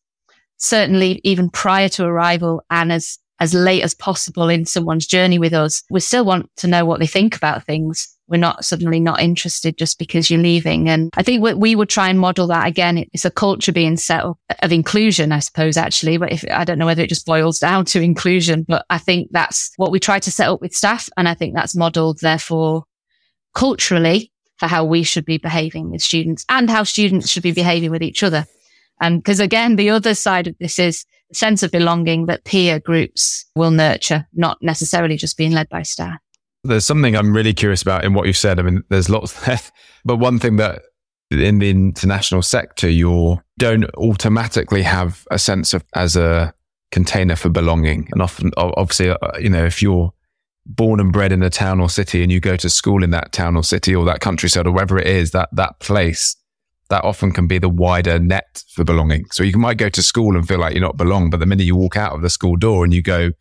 certainly 0.57 1.21
even 1.23 1.51
prior 1.51 1.89
to 1.89 2.05
arrival 2.05 2.63
and 2.71 2.91
as, 2.91 3.19
as 3.39 3.53
late 3.53 3.83
as 3.83 3.93
possible 3.93 4.49
in 4.49 4.65
someone's 4.65 5.05
journey 5.05 5.37
with 5.37 5.53
us, 5.53 5.83
we 5.91 5.99
still 5.99 6.25
want 6.25 6.49
to 6.57 6.67
know 6.67 6.83
what 6.83 6.99
they 6.99 7.07
think 7.07 7.35
about 7.35 7.63
things 7.63 8.14
we're 8.27 8.37
not 8.37 8.65
suddenly 8.65 8.99
not 8.99 9.21
interested 9.21 9.77
just 9.77 9.99
because 9.99 10.29
you're 10.29 10.41
leaving. 10.41 10.89
And 10.89 11.11
I 11.15 11.23
think 11.23 11.41
what 11.41 11.57
we 11.57 11.75
would 11.75 11.89
try 11.89 12.09
and 12.09 12.19
model 12.19 12.47
that 12.47 12.67
again. 12.67 13.05
It's 13.13 13.25
a 13.25 13.31
culture 13.31 13.71
being 13.71 13.97
set 13.97 14.23
up 14.23 14.39
of 14.61 14.71
inclusion, 14.71 15.31
I 15.31 15.39
suppose, 15.39 15.77
actually. 15.77 16.17
But 16.17 16.31
if 16.31 16.43
I 16.51 16.63
don't 16.63 16.79
know 16.79 16.85
whether 16.85 17.03
it 17.03 17.09
just 17.09 17.25
boils 17.25 17.59
down 17.59 17.85
to 17.85 18.01
inclusion, 18.01 18.65
but 18.67 18.85
I 18.89 18.97
think 18.97 19.29
that's 19.31 19.71
what 19.77 19.91
we 19.91 19.99
try 19.99 20.19
to 20.19 20.31
set 20.31 20.49
up 20.49 20.61
with 20.61 20.73
staff. 20.73 21.07
And 21.17 21.27
I 21.27 21.33
think 21.33 21.53
that's 21.53 21.75
modeled 21.75 22.19
therefore 22.21 22.85
culturally 23.53 24.31
for 24.57 24.67
how 24.67 24.85
we 24.85 25.03
should 25.03 25.25
be 25.25 25.37
behaving 25.37 25.91
with 25.91 26.01
students 26.01 26.45
and 26.49 26.69
how 26.69 26.83
students 26.83 27.29
should 27.29 27.43
be 27.43 27.51
behaving 27.51 27.91
with 27.91 28.01
each 28.01 28.23
other. 28.23 28.45
Um, 29.01 29.07
and 29.07 29.23
because 29.23 29.39
again, 29.39 29.75
the 29.75 29.89
other 29.89 30.15
side 30.15 30.47
of 30.47 30.57
this 30.59 30.79
is 30.79 31.05
the 31.29 31.35
sense 31.35 31.63
of 31.63 31.71
belonging 31.71 32.27
that 32.27 32.45
peer 32.45 32.79
groups 32.79 33.45
will 33.55 33.71
nurture, 33.71 34.27
not 34.33 34.57
necessarily 34.61 35.17
just 35.17 35.37
being 35.37 35.51
led 35.51 35.69
by 35.69 35.81
staff. 35.81 36.17
There's 36.67 36.85
something 36.85 37.15
I'm 37.15 37.33
really 37.33 37.53
curious 37.53 37.81
about 37.81 38.03
in 38.03 38.13
what 38.13 38.27
you've 38.27 38.37
said. 38.37 38.59
I 38.59 38.63
mean, 38.63 38.83
there's 38.89 39.09
lots 39.09 39.45
there, 39.45 39.59
but 40.05 40.17
one 40.17 40.39
thing 40.39 40.57
that 40.57 40.81
in 41.31 41.59
the 41.59 41.69
international 41.69 42.41
sector, 42.41 42.89
you 42.89 43.39
don't 43.57 43.85
automatically 43.95 44.83
have 44.83 45.25
a 45.31 45.39
sense 45.39 45.73
of 45.73 45.83
as 45.95 46.15
a 46.15 46.53
container 46.91 47.35
for 47.35 47.49
belonging. 47.49 48.07
And 48.11 48.21
often, 48.21 48.51
obviously, 48.57 49.09
uh, 49.09 49.17
you 49.39 49.49
know, 49.49 49.65
if 49.65 49.81
you're 49.81 50.13
born 50.65 50.99
and 50.99 51.11
bred 51.11 51.31
in 51.31 51.43
a 51.43 51.49
town 51.49 51.79
or 51.79 51.89
city 51.89 52.23
and 52.23 52.31
you 52.31 52.39
go 52.39 52.55
to 52.57 52.69
school 52.69 53.03
in 53.03 53.11
that 53.11 53.31
town 53.31 53.55
or 53.55 53.63
city 53.63 53.95
or 53.95 54.05
that 54.05 54.19
countryside 54.19 54.67
or 54.67 54.71
wherever 54.71 54.97
it 54.97 55.07
is, 55.07 55.31
that, 55.31 55.49
that 55.51 55.79
place, 55.79 56.35
that 56.89 57.03
often 57.03 57.31
can 57.31 57.47
be 57.47 57.57
the 57.57 57.69
wider 57.69 58.19
net 58.19 58.63
for 58.69 58.83
belonging. 58.83 59.25
So 59.31 59.43
you 59.43 59.57
might 59.57 59.77
go 59.77 59.89
to 59.89 60.01
school 60.01 60.35
and 60.35 60.47
feel 60.47 60.59
like 60.59 60.73
you're 60.73 60.81
not 60.81 60.97
belong, 60.97 61.29
but 61.29 61.39
the 61.39 61.45
minute 61.45 61.65
you 61.65 61.75
walk 61.75 61.97
out 61.97 62.13
of 62.13 62.21
the 62.21 62.29
school 62.29 62.55
door 62.55 62.83
and 62.83 62.93
you 62.93 63.01
go, 63.01 63.31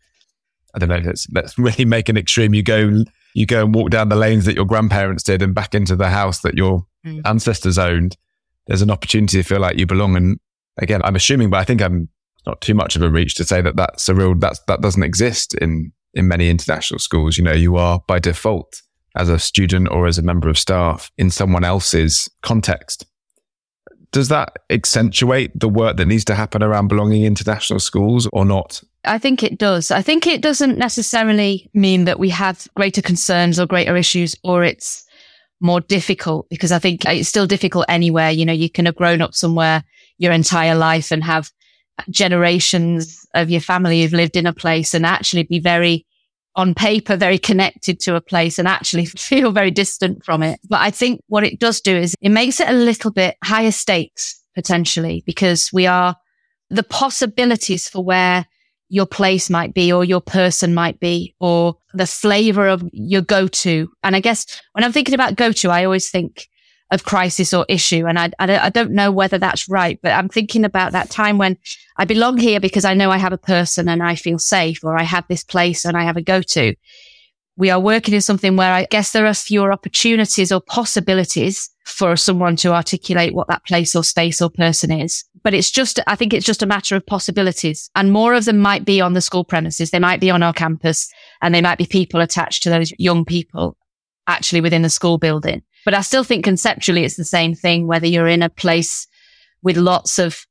I 0.75 0.79
don't 0.79 0.89
know, 0.89 1.01
let's, 1.03 1.27
let's 1.31 1.57
really 1.57 1.85
make 1.85 2.09
an 2.09 2.17
extreme. 2.17 2.53
You 2.53 2.63
go, 2.63 3.03
you 3.33 3.45
go 3.45 3.63
and 3.63 3.73
walk 3.73 3.89
down 3.89 4.09
the 4.09 4.15
lanes 4.15 4.45
that 4.45 4.55
your 4.55 4.65
grandparents 4.65 5.23
did 5.23 5.41
and 5.41 5.55
back 5.55 5.73
into 5.73 5.95
the 5.95 6.09
house 6.09 6.41
that 6.41 6.55
your 6.55 6.85
mm. 7.05 7.21
ancestors 7.25 7.77
owned. 7.77 8.17
There's 8.67 8.81
an 8.81 8.91
opportunity 8.91 9.37
to 9.37 9.43
feel 9.43 9.59
like 9.59 9.77
you 9.77 9.85
belong. 9.85 10.15
And 10.15 10.39
again, 10.77 11.01
I'm 11.03 11.15
assuming, 11.15 11.49
but 11.49 11.57
I 11.57 11.63
think 11.63 11.81
I'm 11.81 12.09
not 12.45 12.61
too 12.61 12.73
much 12.73 12.95
of 12.95 13.01
a 13.01 13.09
reach 13.09 13.35
to 13.35 13.45
say 13.45 13.61
that 13.61 13.75
that's 13.75 14.07
a 14.09 14.13
real, 14.13 14.35
that's, 14.35 14.59
that 14.67 14.81
doesn't 14.81 15.03
exist 15.03 15.53
in 15.55 15.91
in 16.15 16.27
many 16.27 16.49
international 16.49 16.99
schools. 16.99 17.37
You 17.37 17.43
know, 17.43 17.53
you 17.53 17.75
are 17.75 18.01
by 18.07 18.19
default 18.19 18.81
as 19.15 19.29
a 19.29 19.37
student 19.37 19.89
or 19.91 20.07
as 20.07 20.17
a 20.17 20.21
member 20.21 20.49
of 20.49 20.57
staff 20.57 21.11
in 21.17 21.29
someone 21.29 21.63
else's 21.63 22.29
context. 22.41 23.05
Does 24.15 24.29
that 24.29 24.59
accentuate 24.69 25.51
the 25.59 25.67
work 25.67 25.97
that 25.97 26.05
needs 26.05 26.23
to 26.23 26.35
happen 26.35 26.63
around 26.63 26.87
belonging 26.87 27.23
in 27.23 27.27
international 27.27 27.81
schools 27.81 28.29
or 28.31 28.45
not? 28.45 28.81
I 29.03 29.17
think 29.17 29.43
it 29.43 29.57
does. 29.57 29.91
I 29.91 30.01
think 30.01 30.25
it 30.25 30.41
doesn't 30.41 30.77
necessarily 30.77 31.69
mean 31.73 32.05
that 32.05 32.17
we 32.17 32.29
have 32.29 32.65
greater 32.77 33.01
concerns 33.01 33.59
or 33.59 33.65
greater 33.65 33.97
issues 33.97 34.33
or 34.41 34.63
it's 34.63 35.05
more 35.59 35.81
difficult 35.81 36.47
because 36.49 36.71
I 36.71 36.79
think 36.79 37.03
it's 37.03 37.27
still 37.27 37.45
difficult 37.45 37.87
anywhere. 37.89 38.31
You 38.31 38.45
know, 38.45 38.53
you 38.53 38.69
can 38.69 38.85
have 38.85 38.95
grown 38.95 39.21
up 39.21 39.35
somewhere 39.35 39.83
your 40.17 40.31
entire 40.31 40.75
life 40.75 41.11
and 41.11 41.21
have 41.21 41.51
generations 42.09 43.27
of 43.33 43.49
your 43.49 43.59
family 43.59 44.01
who've 44.01 44.13
lived 44.13 44.37
in 44.37 44.45
a 44.45 44.53
place 44.53 44.93
and 44.93 45.05
actually 45.05 45.43
be 45.43 45.59
very 45.59 46.05
on 46.55 46.73
paper 46.73 47.17
very 47.17 47.37
connected 47.37 47.99
to 48.01 48.15
a 48.15 48.21
place 48.21 48.57
and 48.57 48.67
actually 48.67 49.05
feel 49.05 49.51
very 49.51 49.71
distant 49.71 50.23
from 50.23 50.43
it. 50.43 50.59
But 50.67 50.81
I 50.81 50.91
think 50.91 51.21
what 51.27 51.43
it 51.43 51.59
does 51.59 51.81
do 51.81 51.95
is 51.95 52.15
it 52.21 52.29
makes 52.29 52.59
it 52.59 52.69
a 52.69 52.73
little 52.73 53.11
bit 53.11 53.35
higher 53.43 53.71
stakes 53.71 54.41
potentially 54.55 55.23
because 55.25 55.69
we 55.73 55.85
are 55.85 56.15
the 56.69 56.83
possibilities 56.83 57.87
for 57.87 58.03
where 58.03 58.45
your 58.87 59.05
place 59.05 59.49
might 59.49 59.73
be 59.73 59.91
or 59.91 60.05
your 60.05 60.21
person 60.21 60.73
might 60.73 60.99
be 60.99 61.35
or 61.39 61.75
the 61.93 62.05
flavor 62.07 62.67
of 62.67 62.83
your 62.93 63.21
go 63.21 63.47
to. 63.47 63.89
And 64.03 64.15
I 64.15 64.19
guess 64.19 64.45
when 64.73 64.83
I'm 64.83 64.91
thinking 64.91 65.15
about 65.15 65.35
go 65.35 65.51
to, 65.51 65.69
I 65.69 65.83
always 65.83 66.09
think 66.09 66.47
of 66.91 67.03
crisis 67.03 67.53
or 67.53 67.65
issue. 67.67 68.05
And 68.05 68.19
I, 68.19 68.31
I, 68.39 68.69
don't 68.69 68.91
know 68.91 69.11
whether 69.11 69.39
that's 69.39 69.67
right, 69.67 69.99
but 70.03 70.11
I'm 70.11 70.29
thinking 70.29 70.63
about 70.63 70.91
that 70.91 71.09
time 71.09 71.37
when 71.37 71.57
I 71.97 72.05
belong 72.05 72.37
here 72.37 72.59
because 72.59 72.85
I 72.85 72.93
know 72.93 73.09
I 73.09 73.17
have 73.17 73.33
a 73.33 73.39
person 73.39 73.89
and 73.89 74.03
I 74.03 74.15
feel 74.15 74.37
safe 74.37 74.83
or 74.83 74.97
I 74.97 75.03
have 75.03 75.27
this 75.27 75.43
place 75.43 75.83
and 75.83 75.97
I 75.97 76.03
have 76.03 76.17
a 76.17 76.21
go 76.21 76.41
to. 76.41 76.75
We 77.57 77.69
are 77.69 77.79
working 77.79 78.13
in 78.13 78.21
something 78.21 78.55
where 78.55 78.73
I 78.73 78.85
guess 78.85 79.13
there 79.13 79.25
are 79.25 79.33
fewer 79.33 79.71
opportunities 79.71 80.51
or 80.51 80.61
possibilities 80.61 81.69
for 81.85 82.15
someone 82.15 82.55
to 82.57 82.73
articulate 82.73 83.33
what 83.33 83.47
that 83.47 83.65
place 83.65 83.95
or 83.95 84.03
space 84.03 84.41
or 84.41 84.49
person 84.49 84.91
is. 84.91 85.23
But 85.43 85.53
it's 85.53 85.71
just, 85.71 85.99
I 86.05 86.15
think 86.15 86.33
it's 86.33 86.45
just 86.45 86.63
a 86.63 86.67
matter 86.67 86.95
of 86.95 87.05
possibilities 87.05 87.89
and 87.95 88.11
more 88.11 88.35
of 88.35 88.45
them 88.45 88.59
might 88.59 88.85
be 88.85 89.01
on 89.01 89.13
the 89.13 89.21
school 89.21 89.43
premises. 89.43 89.89
They 89.89 89.99
might 89.99 90.19
be 90.19 90.29
on 90.29 90.43
our 90.43 90.53
campus 90.53 91.09
and 91.41 91.55
they 91.55 91.61
might 91.61 91.77
be 91.77 91.85
people 91.87 92.19
attached 92.19 92.63
to 92.63 92.69
those 92.69 92.93
young 92.99 93.25
people 93.25 93.77
actually 94.27 94.61
within 94.61 94.81
the 94.81 94.89
school 94.89 95.17
building. 95.17 95.63
But 95.85 95.93
I 95.93 96.01
still 96.01 96.23
think 96.23 96.43
conceptually 96.43 97.05
it's 97.05 97.15
the 97.15 97.23
same 97.23 97.53
thing, 97.53 97.87
whether 97.87 98.07
you're 98.07 98.27
in 98.27 98.41
a 98.41 98.49
place 98.49 99.07
with 99.61 99.77
lots 99.77 100.19
of, 100.19 100.45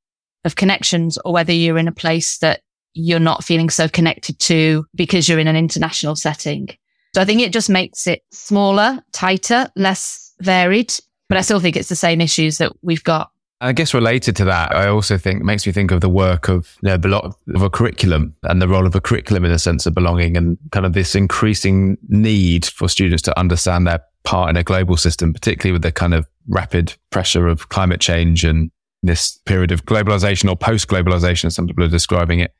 of 0.45 0.57
connections 0.57 1.19
or 1.25 1.33
whether 1.33 1.53
you're 1.53 1.79
in 1.79 1.89
a 1.89 1.93
place 1.93 2.39
that 2.39 2.61
you're 2.95 3.19
not 3.19 3.45
feeling 3.45 3.69
so 3.69 3.89
connected 3.89 4.39
to 4.39 4.87
because 4.95 5.29
you're 5.29 5.41
in 5.41 5.49
an 5.49 5.57
international 5.57 6.15
setting. 6.15 6.69
So 7.15 7.21
I 7.21 7.25
think 7.25 7.41
it 7.41 7.53
just 7.53 7.69
makes 7.69 8.07
it 8.07 8.23
smaller, 8.33 9.03
tighter, 9.13 9.69
less 9.77 10.33
varied, 10.41 10.95
but 11.29 11.37
I 11.39 11.43
still 11.43 11.61
think 11.61 11.77
it's 11.77 11.89
the 11.89 11.97
same 11.97 12.21
issues 12.21 12.59
that 12.59 12.73
we've 12.83 13.05
got. 13.05 13.31
I 13.61 13.73
guess 13.73 13.95
related 13.95 14.37
to 14.37 14.45
that, 14.45 14.75
I 14.75 14.89
also 14.89 15.17
think 15.17 15.43
makes 15.43 15.67
me 15.67 15.73
think 15.73 15.91
of 15.91 16.01
the 16.01 16.09
work 16.09 16.49
of 16.49 16.77
you 16.83 16.97
know, 16.97 17.35
of 17.55 17.63
a 17.63 17.71
curriculum 17.71 18.35
and 18.43 18.61
the 18.61 18.69
role 18.69 18.87
of 18.87 18.95
a 18.95 19.01
curriculum 19.01 19.45
in 19.45 19.53
a 19.53 19.59
sense 19.59 19.87
of 19.87 19.95
belonging 19.95 20.37
and 20.37 20.59
kind 20.71 20.85
of 20.85 20.93
this 20.93 21.15
increasing 21.15 21.97
need 22.09 22.67
for 22.67 22.89
students 22.89 23.23
to 23.23 23.39
understand 23.39 23.87
their 23.87 24.01
part 24.25 24.51
in 24.51 24.57
a 24.57 24.63
global 24.63 24.97
system, 24.97 25.33
particularly 25.33 25.73
with 25.73 25.83
the 25.83 25.93
kind 25.93 26.15
of 26.15 26.27
rapid 26.49 26.95
pressure 27.11 27.47
of 27.47 27.69
climate 27.69 28.01
change 28.01 28.45
and 28.45 28.71
this 29.03 29.39
period 29.45 29.71
of 29.71 29.85
globalization 29.85 30.51
or 30.51 30.57
post 30.57 30.89
globalization, 30.89 31.45
as 31.45 31.55
some 31.55 31.67
people 31.67 31.85
are 31.85 31.89
describing 31.89 32.41
it. 32.41 32.55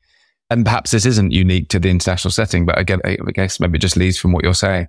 And 0.51 0.63
perhaps 0.63 0.91
this 0.91 1.05
isn't 1.07 1.31
unique 1.31 1.69
to 1.69 1.79
the 1.79 1.89
international 1.89 2.31
setting, 2.31 2.65
but 2.65 2.77
again, 2.77 3.01
I 3.03 3.17
guess 3.33 3.59
maybe 3.59 3.77
it 3.77 3.81
just 3.81 3.97
leads 3.97 4.17
from 4.17 4.31
what 4.31 4.43
you're 4.43 4.53
saying. 4.53 4.87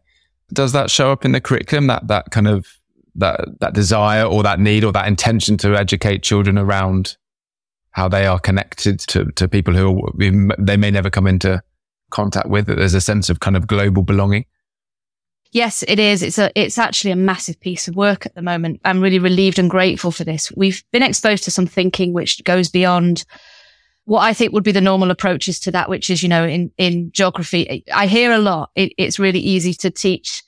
Does 0.52 0.72
that 0.72 0.90
show 0.90 1.10
up 1.10 1.24
in 1.24 1.32
the 1.32 1.40
curriculum, 1.40 1.86
that, 1.86 2.06
that 2.08 2.30
kind 2.30 2.46
of, 2.46 2.66
that, 3.14 3.40
that 3.60 3.72
desire 3.72 4.24
or 4.24 4.42
that 4.42 4.60
need 4.60 4.84
or 4.84 4.92
that 4.92 5.08
intention 5.08 5.56
to 5.58 5.74
educate 5.74 6.22
children 6.22 6.58
around 6.58 7.16
how 7.92 8.06
they 8.06 8.26
are 8.26 8.38
connected 8.38 9.00
to, 9.00 9.32
to 9.32 9.48
people 9.48 9.74
who 9.74 10.06
they 10.58 10.76
may 10.76 10.90
never 10.90 11.08
come 11.08 11.26
into 11.26 11.62
contact 12.10 12.48
with? 12.48 12.66
There's 12.66 12.92
a 12.92 13.00
sense 13.00 13.30
of 13.30 13.40
kind 13.40 13.56
of 13.56 13.66
global 13.66 14.02
belonging? 14.02 14.44
Yes, 15.56 15.82
it 15.88 15.98
is. 15.98 16.22
It's 16.22 16.36
a, 16.36 16.50
it's 16.54 16.76
actually 16.76 17.12
a 17.12 17.16
massive 17.16 17.58
piece 17.60 17.88
of 17.88 17.96
work 17.96 18.26
at 18.26 18.34
the 18.34 18.42
moment. 18.42 18.78
I'm 18.84 19.00
really 19.00 19.18
relieved 19.18 19.58
and 19.58 19.70
grateful 19.70 20.10
for 20.10 20.22
this. 20.22 20.52
We've 20.54 20.84
been 20.92 21.02
exposed 21.02 21.44
to 21.44 21.50
some 21.50 21.66
thinking 21.66 22.12
which 22.12 22.44
goes 22.44 22.68
beyond 22.68 23.24
what 24.04 24.20
I 24.20 24.34
think 24.34 24.52
would 24.52 24.64
be 24.64 24.72
the 24.72 24.82
normal 24.82 25.10
approaches 25.10 25.58
to 25.60 25.70
that, 25.70 25.88
which 25.88 26.10
is, 26.10 26.22
you 26.22 26.28
know, 26.28 26.44
in, 26.44 26.72
in 26.76 27.10
geography, 27.10 27.82
I 27.90 28.06
hear 28.06 28.32
a 28.32 28.38
lot. 28.38 28.68
It, 28.74 28.92
it's 28.98 29.18
really 29.18 29.38
easy 29.38 29.72
to 29.72 29.90
teach 29.90 30.42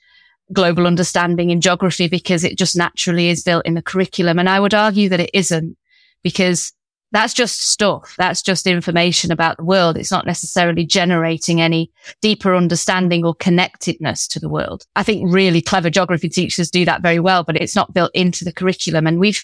global 0.53 0.85
understanding 0.85 1.49
in 1.49 1.59
geography 1.59 2.07
because 2.07 2.43
it 2.43 2.55
just 2.55 2.77
naturally 2.77 3.29
is 3.29 3.41
built 3.41 3.65
in 3.65 3.73
the 3.73 3.81
curriculum. 3.81 4.37
And 4.37 4.47
I 4.47 4.59
would 4.59 4.75
argue 4.75 5.09
that 5.09 5.21
it 5.21 5.31
isn't 5.33 5.75
because 6.21 6.71
that's 7.11 7.33
just 7.33 7.71
stuff. 7.71 8.15
That's 8.17 8.41
just 8.41 8.67
information 8.67 9.31
about 9.31 9.57
the 9.57 9.63
world. 9.63 9.97
It's 9.97 10.11
not 10.11 10.27
necessarily 10.27 10.85
generating 10.85 11.59
any 11.59 11.91
deeper 12.21 12.53
understanding 12.55 13.25
or 13.25 13.33
connectedness 13.33 14.27
to 14.29 14.39
the 14.39 14.49
world. 14.49 14.85
I 14.95 15.03
think 15.03 15.33
really 15.33 15.61
clever 15.61 15.89
geography 15.89 16.29
teachers 16.29 16.69
do 16.69 16.85
that 16.85 17.01
very 17.01 17.19
well, 17.19 17.43
but 17.43 17.55
it's 17.55 17.75
not 17.75 17.93
built 17.93 18.11
into 18.13 18.45
the 18.45 18.53
curriculum. 18.53 19.07
And 19.07 19.19
we've, 19.19 19.43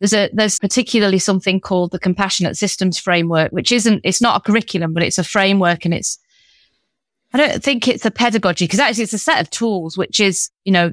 there's 0.00 0.14
a, 0.14 0.30
there's 0.32 0.58
particularly 0.58 1.20
something 1.20 1.60
called 1.60 1.92
the 1.92 1.98
compassionate 2.00 2.56
systems 2.56 2.98
framework, 2.98 3.52
which 3.52 3.70
isn't, 3.70 4.00
it's 4.02 4.20
not 4.20 4.36
a 4.36 4.40
curriculum, 4.40 4.92
but 4.92 5.04
it's 5.04 5.18
a 5.18 5.24
framework 5.24 5.84
and 5.84 5.94
it's, 5.94 6.18
I 7.32 7.38
don't 7.38 7.62
think 7.62 7.86
it's 7.86 8.06
a 8.06 8.10
pedagogy 8.10 8.64
because 8.64 8.80
actually 8.80 9.04
it's 9.04 9.12
a 9.12 9.18
set 9.18 9.40
of 9.40 9.50
tools, 9.50 9.96
which 9.96 10.18
is, 10.18 10.50
you 10.64 10.72
know, 10.72 10.92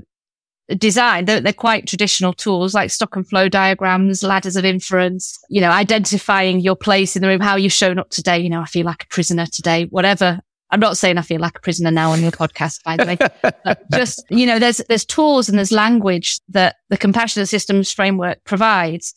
design. 0.78 1.26
They're, 1.26 1.42
they're, 1.42 1.54
quite 1.54 1.88
traditional 1.88 2.34
tools 2.34 2.74
like 2.74 2.90
stock 2.92 3.16
and 3.16 3.28
flow 3.28 3.50
diagrams, 3.50 4.24
ladders 4.24 4.56
of 4.56 4.66
inference, 4.66 5.38
you 5.50 5.62
know, 5.62 5.70
identifying 5.70 6.60
your 6.60 6.76
place 6.76 7.16
in 7.16 7.22
the 7.22 7.28
room, 7.28 7.42
how 7.42 7.56
you've 7.56 7.74
shown 7.74 8.00
up 8.00 8.10
today. 8.10 8.40
You 8.40 8.50
know, 8.50 8.62
I 8.62 8.66
feel 8.66 8.86
like 8.86 9.04
a 9.04 9.08
prisoner 9.08 9.46
today, 9.46 9.86
whatever. 9.86 10.40
I'm 10.72 10.80
not 10.80 10.98
saying 10.98 11.18
I 11.18 11.22
feel 11.22 11.40
like 11.40 11.58
a 11.58 11.62
prisoner 11.62 11.92
now 11.92 12.12
on 12.12 12.22
your 12.22 12.32
podcast, 12.32 12.84
by 12.84 12.98
the 12.98 13.06
way. 13.06 13.74
just, 13.94 14.24
you 14.30 14.46
know, 14.46 14.58
there's, 14.58 14.82
there's 14.90 15.06
tools 15.06 15.48
and 15.48 15.58
there's 15.58 15.72
language 15.72 16.40
that 16.50 16.78
the 16.90 16.98
compassionate 16.98 17.50
systems 17.50 17.92
framework 17.92 18.44
provides 18.44 19.14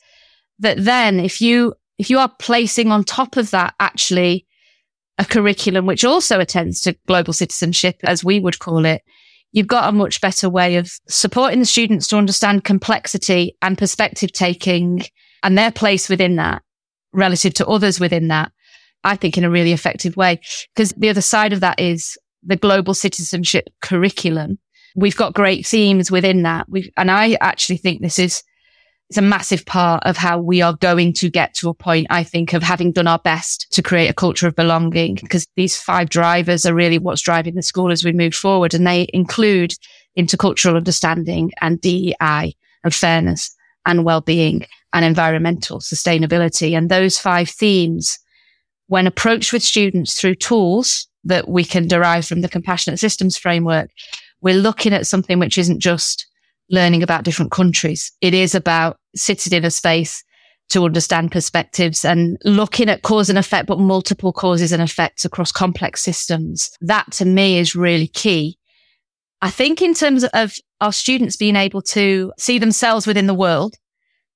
that 0.58 0.76
then 0.84 1.18
if 1.18 1.40
you, 1.40 1.74
if 1.98 2.10
you 2.10 2.18
are 2.18 2.30
placing 2.38 2.92
on 2.92 3.04
top 3.04 3.36
of 3.36 3.50
that 3.52 3.74
actually 3.80 4.46
a 5.18 5.24
curriculum 5.24 5.86
which 5.86 6.04
also 6.04 6.40
attends 6.40 6.82
to 6.82 6.96
global 7.06 7.32
citizenship, 7.32 7.96
as 8.04 8.22
we 8.22 8.38
would 8.38 8.58
call 8.58 8.84
it, 8.84 9.02
you've 9.56 9.66
got 9.66 9.88
a 9.88 9.92
much 9.92 10.20
better 10.20 10.48
way 10.48 10.76
of 10.76 10.92
supporting 11.08 11.58
the 11.58 11.66
students 11.66 12.06
to 12.08 12.16
understand 12.16 12.62
complexity 12.64 13.56
and 13.62 13.76
perspective 13.76 14.30
taking 14.32 15.02
and 15.42 15.56
their 15.58 15.72
place 15.72 16.08
within 16.08 16.36
that 16.36 16.62
relative 17.12 17.54
to 17.54 17.66
others 17.66 17.98
within 17.98 18.28
that. 18.28 18.52
I 19.02 19.16
think 19.16 19.38
in 19.38 19.44
a 19.44 19.50
really 19.50 19.72
effective 19.72 20.16
way. 20.16 20.40
Because 20.74 20.92
the 20.92 21.08
other 21.08 21.20
side 21.20 21.52
of 21.52 21.60
that 21.60 21.80
is 21.80 22.18
the 22.42 22.56
global 22.56 22.94
citizenship 22.94 23.68
curriculum 23.80 24.58
we've 24.96 25.16
got 25.16 25.34
great 25.34 25.66
themes 25.66 26.10
within 26.10 26.42
that. 26.42 26.68
We've, 26.68 26.90
and 26.96 27.10
I 27.10 27.36
actually 27.40 27.76
think 27.76 28.00
this 28.00 28.18
is, 28.18 28.42
it's 29.08 29.18
a 29.18 29.22
massive 29.22 29.64
part 29.66 30.02
of 30.04 30.16
how 30.16 30.38
we 30.38 30.62
are 30.62 30.74
going 30.74 31.12
to 31.12 31.30
get 31.30 31.54
to 31.54 31.68
a 31.68 31.74
point, 31.74 32.08
I 32.10 32.24
think, 32.24 32.52
of 32.52 32.62
having 32.62 32.90
done 32.90 33.06
our 33.06 33.20
best 33.20 33.66
to 33.72 33.82
create 33.82 34.08
a 34.08 34.14
culture 34.14 34.48
of 34.48 34.56
belonging 34.56 35.14
because 35.14 35.46
these 35.54 35.80
five 35.80 36.08
drivers 36.08 36.66
are 36.66 36.74
really 36.74 36.98
what's 36.98 37.20
driving 37.20 37.54
the 37.54 37.62
school 37.62 37.92
as 37.92 38.04
we 38.04 38.12
move 38.12 38.34
forward. 38.34 38.74
And 38.74 38.84
they 38.86 39.06
include 39.12 39.74
intercultural 40.18 40.76
understanding 40.76 41.52
and 41.60 41.80
DEI 41.80 42.56
and 42.82 42.94
fairness 42.94 43.54
and 43.86 44.04
well-being 44.04 44.66
and 44.92 45.04
environmental 45.04 45.78
sustainability. 45.78 46.76
And 46.76 46.90
those 46.90 47.16
five 47.16 47.48
themes, 47.48 48.18
when 48.88 49.06
approached 49.06 49.52
with 49.52 49.62
students 49.62 50.20
through 50.20 50.34
tools 50.36 51.06
that 51.22 51.48
we 51.48 51.62
can 51.64 51.86
derive 51.86 52.26
from 52.26 52.40
the 52.40 52.48
compassionate 52.48 52.98
systems 52.98 53.36
framework, 53.36 53.90
we're 54.40 54.54
looking 54.54 54.92
at 54.92 55.06
something 55.06 55.38
which 55.38 55.58
isn't 55.58 55.78
just 55.78 56.25
learning 56.70 57.02
about 57.02 57.24
different 57.24 57.50
countries. 57.50 58.12
It 58.20 58.34
is 58.34 58.54
about 58.54 58.98
sitting 59.14 59.52
in 59.52 59.64
a 59.64 59.70
space 59.70 60.22
to 60.68 60.84
understand 60.84 61.30
perspectives 61.30 62.04
and 62.04 62.36
looking 62.44 62.88
at 62.88 63.02
cause 63.02 63.28
and 63.28 63.38
effect, 63.38 63.68
but 63.68 63.78
multiple 63.78 64.32
causes 64.32 64.72
and 64.72 64.82
effects 64.82 65.24
across 65.24 65.52
complex 65.52 66.02
systems. 66.02 66.70
That 66.80 67.10
to 67.12 67.24
me 67.24 67.58
is 67.58 67.76
really 67.76 68.08
key. 68.08 68.58
I 69.42 69.50
think 69.50 69.80
in 69.80 69.94
terms 69.94 70.24
of 70.24 70.54
our 70.80 70.92
students 70.92 71.36
being 71.36 71.56
able 71.56 71.82
to 71.82 72.32
see 72.38 72.58
themselves 72.58 73.06
within 73.06 73.26
the 73.26 73.34
world, 73.34 73.76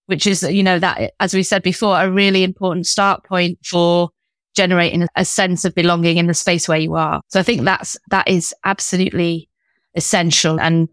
which 0.06 0.26
is, 0.26 0.42
you 0.42 0.62
know, 0.62 0.78
that, 0.78 1.14
as 1.18 1.34
we 1.34 1.42
said 1.42 1.62
before, 1.62 2.00
a 2.00 2.10
really 2.10 2.44
important 2.44 2.86
start 2.86 3.24
point 3.24 3.58
for 3.64 4.10
generating 4.54 5.06
a 5.16 5.24
sense 5.24 5.64
of 5.64 5.74
belonging 5.74 6.16
in 6.16 6.26
the 6.26 6.34
space 6.34 6.68
where 6.68 6.78
you 6.78 6.94
are. 6.94 7.20
So 7.28 7.40
I 7.40 7.42
think 7.42 7.62
that's, 7.62 7.96
that 8.10 8.28
is 8.28 8.54
absolutely 8.64 9.48
essential. 9.94 10.60
And 10.60 10.88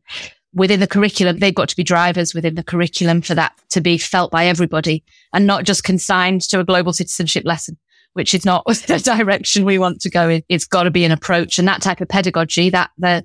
within 0.53 0.79
the 0.79 0.87
curriculum, 0.87 1.37
they've 1.37 1.53
got 1.53 1.69
to 1.69 1.75
be 1.75 1.83
drivers 1.83 2.33
within 2.33 2.55
the 2.55 2.63
curriculum 2.63 3.21
for 3.21 3.35
that 3.35 3.53
to 3.69 3.81
be 3.81 3.97
felt 3.97 4.31
by 4.31 4.45
everybody 4.45 5.03
and 5.33 5.45
not 5.45 5.63
just 5.63 5.83
consigned 5.83 6.41
to 6.41 6.59
a 6.59 6.63
global 6.63 6.93
citizenship 6.93 7.43
lesson, 7.45 7.77
which 8.13 8.33
is 8.33 8.45
not 8.45 8.65
the 8.87 9.01
direction 9.03 9.65
we 9.65 9.79
want 9.79 10.01
to 10.01 10.09
go 10.09 10.29
in. 10.29 10.43
It's 10.49 10.65
got 10.65 10.83
to 10.83 10.91
be 10.91 11.05
an 11.05 11.11
approach 11.11 11.59
and 11.59 11.67
that 11.67 11.81
type 11.81 12.01
of 12.01 12.09
pedagogy 12.09 12.69
that 12.69 12.91
the, 12.97 13.23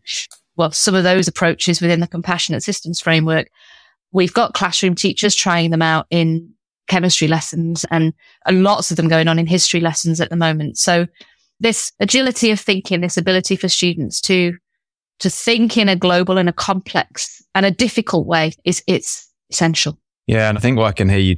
well, 0.57 0.73
some 0.73 0.95
of 0.95 1.05
those 1.05 1.29
approaches 1.29 1.81
within 1.81 2.01
the 2.01 2.07
compassionate 2.07 2.63
systems 2.63 3.01
framework, 3.01 3.49
we've 4.13 4.35
got 4.35 4.55
classroom 4.55 4.95
teachers 4.95 5.35
trying 5.35 5.71
them 5.71 5.83
out 5.83 6.07
in 6.11 6.53
chemistry 6.89 7.29
lessons 7.29 7.87
and 7.91 8.13
lots 8.51 8.91
of 8.91 8.97
them 8.97 9.09
going 9.09 9.29
on 9.29 9.39
in 9.39 9.47
history 9.47 9.81
lessons 9.81 10.21
at 10.21 10.29
the 10.29 10.37
moment. 10.37 10.77
So 10.77 11.07
this 11.61 11.93
agility 12.01 12.51
of 12.51 12.61
thinking, 12.61 13.01
this 13.01 13.17
ability 13.17 13.57
for 13.57 13.69
students 13.69 14.21
to 14.23 14.59
to 15.21 15.31
think 15.31 15.77
in 15.77 15.89
a 15.89 15.97
global 15.97 16.39
and 16.39 16.49
a 16.49 16.53
complex 16.53 17.43
and 17.55 17.65
a 17.67 17.71
difficult 17.71 18.27
way 18.27 18.53
is 18.65 18.83
it's 18.87 19.31
essential. 19.51 19.99
Yeah, 20.27 20.49
and 20.49 20.59
I 20.59 20.61
think 20.61 20.79
what 20.79 20.87
I 20.87 20.93
can 20.93 21.09
hear 21.09 21.19
you 21.19 21.37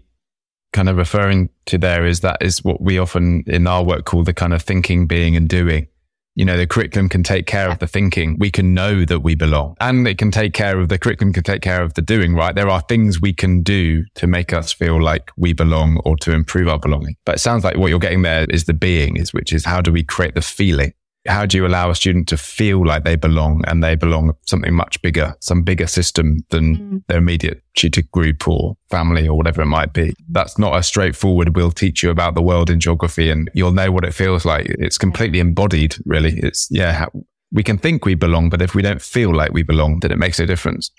kind 0.73 0.89
of 0.89 0.97
referring 0.97 1.49
to 1.67 1.79
there 1.79 2.05
is 2.05 2.21
that 2.21 2.39
is 2.41 2.63
what 2.65 2.81
we 2.81 2.99
often 2.99 3.45
in 3.47 3.67
our 3.67 3.83
work 3.83 4.05
call 4.05 4.25
the 4.25 4.35
kind 4.35 4.53
of 4.53 4.63
thinking, 4.63 5.07
being 5.07 5.37
and 5.37 5.49
doing. 5.49 5.87
You 6.37 6.45
know, 6.45 6.57
the 6.57 6.67
curriculum 6.67 7.09
can 7.09 7.23
take 7.23 7.47
care 7.47 7.71
of 7.71 7.79
the 7.79 7.87
thinking. 7.87 8.37
We 8.41 8.51
can 8.51 8.75
know 8.75 9.05
that 9.05 9.21
we 9.21 9.37
belong 9.37 9.77
and 9.81 10.07
it 10.09 10.19
can 10.19 10.33
take 10.33 10.53
care 10.53 10.81
of 10.81 10.89
the 10.89 10.99
curriculum 10.99 11.33
can 11.33 11.45
take 11.45 11.63
care 11.63 11.81
of 11.81 11.95
the 11.95 12.03
doing, 12.03 12.35
right? 12.35 12.57
There 12.57 12.69
are 12.69 12.81
things 12.81 13.21
we 13.21 13.33
can 13.33 13.63
do 13.63 14.05
to 14.17 14.27
make 14.27 14.53
us 14.53 14.73
feel 14.73 15.01
like 15.01 15.31
we 15.37 15.53
belong 15.53 16.01
or 16.05 16.17
to 16.19 16.33
improve 16.33 16.67
our 16.67 16.79
belonging. 16.79 17.15
But 17.25 17.37
it 17.37 17.39
sounds 17.39 17.63
like 17.63 17.77
what 17.77 17.91
you're 17.91 18.01
getting 18.01 18.23
there 18.23 18.47
is 18.51 18.65
the 18.65 18.75
being 18.75 19.17
is, 19.17 19.33
which 19.33 19.53
is 19.53 19.65
how 19.65 19.81
do 19.81 19.93
we 19.93 20.03
create 20.03 20.35
the 20.35 20.43
feeling? 20.43 20.93
How 21.27 21.47
do 21.47 21.57
you 21.57 21.67
allow 21.67 21.91
a 21.91 21.95
student 21.95 22.29
to 22.29 22.37
feel 22.37 22.85
like 22.85 23.05
they 23.05 23.17
belong 23.17 23.65
and 23.67 23.83
they 23.83 23.95
belong 23.95 24.35
something 24.47 24.75
much 24.75 25.01
bigger, 25.01 25.35
some 25.41 25.63
bigger 25.63 25.87
system 25.87 26.45
than 26.51 26.77
mm. 26.77 27.03
their 27.09 27.19
immediate 27.19 27.63
tutor 27.75 28.03
group 28.13 28.47
or 28.47 28.77
family 28.91 29.27
or 29.27 29.37
whatever 29.37 29.63
it 29.63 29.67
might 29.67 29.93
be? 29.93 30.15
That's 30.29 30.59
not 30.59 30.77
a 30.77 30.83
straightforward, 30.83 31.57
we'll 31.57 31.71
teach 31.71 32.03
you 32.03 32.11
about 32.11 32.35
the 32.35 32.43
world 32.43 32.69
in 32.69 32.81
geography 32.81 33.31
and 33.31 33.51
you'll 33.55 33.73
know 33.73 33.91
what 33.91 34.05
it 34.05 34.13
feels 34.13 34.45
like. 34.45 34.67
It's 34.69 34.99
completely 34.99 35.41
embodied, 35.41 35.97
really. 36.05 36.39
It's, 36.39 36.69
yeah, 36.71 36.93
how, 36.93 37.11
we 37.53 37.63
can 37.63 37.79
think 37.79 38.05
we 38.05 38.15
belong, 38.15 38.51
but 38.51 38.61
if 38.61 38.75
we 38.75 38.83
don't 38.83 39.01
feel 39.01 39.35
like 39.35 39.53
we 39.53 39.63
belong, 39.63 40.01
then 40.01 40.13
it 40.13 40.19
makes 40.19 40.39
a 40.39 40.47
difference. 40.47 40.91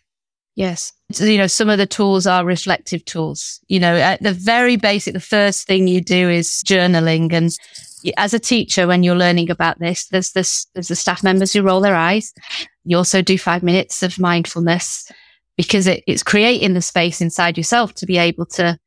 Yes. 0.56 0.94
So, 1.12 1.26
you 1.26 1.38
know, 1.38 1.48
some 1.48 1.70
of 1.70 1.78
the 1.78 1.86
tools 1.86 2.26
are 2.26 2.46
reflective 2.46 3.04
tools. 3.06 3.60
You 3.68 3.80
know, 3.80 3.96
at 3.96 4.24
the 4.24 4.32
very 4.32 4.78
basic, 4.78 5.13
the 5.13 5.20
first 5.20 5.68
thing 5.68 5.88
you 5.88 6.02
do 6.02 6.30
is 6.30 6.63
journaling 6.65 7.32
and 7.34 7.52
as 8.18 8.34
a 8.34 8.39
teacher, 8.39 8.88
when 8.88 9.04
you're 9.04 9.15
learning 9.15 9.50
about 9.50 9.80
this, 9.80 10.08
there's 10.08 10.32
this, 10.32 10.68
there's 10.74 10.89
the 10.89 10.96
staff 10.96 11.24
members 11.24 11.54
who 11.54 11.62
roll 11.62 11.82
their 11.82 11.96
eyes. 11.96 12.34
You 12.84 12.98
also 12.98 13.22
do 13.22 13.38
five 13.38 13.63
minutes 13.63 14.04
of 14.04 14.20
mindfulness 14.20 15.12
because 15.58 15.88
it, 15.88 16.04
it's 16.06 16.24
creating 16.24 16.74
the 16.74 16.82
space 16.82 17.22
inside 17.22 17.58
yourself 17.58 17.94
to 17.96 18.06
be 18.06 18.18
able 18.18 18.46
to 18.48 18.78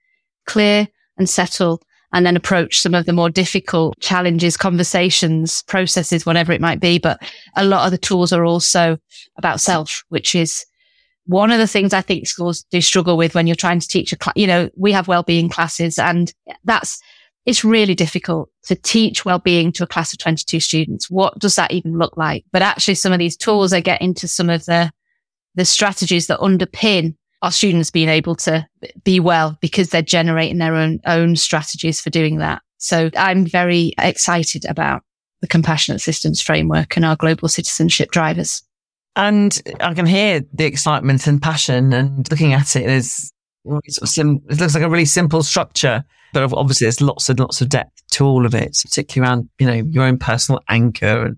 clear 0.46 0.86
and 1.16 1.28
settle 1.28 1.82
and 2.12 2.24
then 2.24 2.36
approach 2.36 2.80
some 2.80 2.94
of 2.94 3.06
the 3.06 3.12
more 3.12 3.28
difficult 3.28 3.98
challenges, 4.00 4.56
conversations, 4.56 5.62
processes, 5.64 6.24
whatever 6.24 6.52
it 6.52 6.60
might 6.60 6.80
be. 6.80 6.98
But 6.98 7.20
a 7.56 7.64
lot 7.64 7.84
of 7.84 7.90
the 7.90 7.98
tools 7.98 8.32
are 8.32 8.44
also 8.44 8.98
about 9.36 9.60
self, 9.60 10.04
which 10.08 10.34
is 10.34 10.64
one 11.28 11.52
of 11.52 11.58
the 11.58 11.66
things 11.66 11.92
I 11.92 12.00
think 12.00 12.26
schools 12.26 12.64
do 12.70 12.80
struggle 12.80 13.18
with 13.18 13.34
when 13.34 13.46
you're 13.46 13.54
trying 13.54 13.80
to 13.80 13.86
teach 13.86 14.12
a 14.12 14.16
class. 14.16 14.32
You 14.34 14.46
know, 14.46 14.70
we 14.76 14.92
have 14.92 15.08
well-being 15.08 15.50
classes 15.50 15.98
and 15.98 16.32
that's 16.64 16.98
it's 17.44 17.64
really 17.64 17.94
difficult 17.94 18.50
to 18.64 18.74
teach 18.74 19.24
well-being 19.24 19.70
to 19.72 19.84
a 19.84 19.86
class 19.86 20.12
of 20.12 20.18
22 20.18 20.58
students. 20.58 21.10
What 21.10 21.38
does 21.38 21.56
that 21.56 21.70
even 21.70 21.98
look 21.98 22.16
like? 22.16 22.44
But 22.50 22.62
actually 22.62 22.94
some 22.94 23.12
of 23.12 23.18
these 23.18 23.36
tools 23.36 23.74
I 23.74 23.80
get 23.80 24.00
into 24.00 24.26
some 24.26 24.48
of 24.48 24.64
the, 24.64 24.90
the 25.54 25.66
strategies 25.66 26.28
that 26.28 26.40
underpin 26.40 27.14
our 27.42 27.52
students 27.52 27.90
being 27.90 28.08
able 28.08 28.34
to 28.36 28.66
be 29.04 29.20
well 29.20 29.56
because 29.60 29.90
they're 29.90 30.02
generating 30.02 30.58
their 30.58 30.74
own, 30.74 30.98
own 31.06 31.36
strategies 31.36 32.00
for 32.00 32.10
doing 32.10 32.38
that. 32.38 32.62
So 32.78 33.10
I'm 33.16 33.44
very 33.44 33.92
excited 33.98 34.64
about 34.64 35.02
the 35.42 35.46
compassionate 35.46 36.00
systems 36.00 36.40
framework 36.40 36.96
and 36.96 37.04
our 37.04 37.16
global 37.16 37.48
citizenship 37.48 38.10
drivers. 38.10 38.62
And 39.18 39.60
I 39.80 39.92
can 39.92 40.06
hear 40.06 40.40
the 40.54 40.64
excitement 40.64 41.26
and 41.26 41.42
passion 41.42 41.92
and 41.92 42.30
looking 42.30 42.54
at 42.54 42.74
it 42.76 42.88
is 42.88 43.32
it 43.64 44.60
looks 44.60 44.74
like 44.74 44.82
a 44.82 44.88
really 44.88 45.04
simple 45.04 45.42
structure 45.42 46.04
but 46.32 46.52
obviously, 46.52 46.84
there's 46.84 47.00
lots 47.00 47.28
and 47.28 47.40
lots 47.40 47.60
of 47.60 47.68
depth 47.68 48.02
to 48.12 48.24
all 48.24 48.44
of 48.44 48.54
it, 48.54 48.76
particularly 48.82 49.28
around, 49.28 49.48
you 49.58 49.66
know, 49.66 49.72
your 49.90 50.04
own 50.04 50.18
personal 50.18 50.60
anchor 50.68 51.34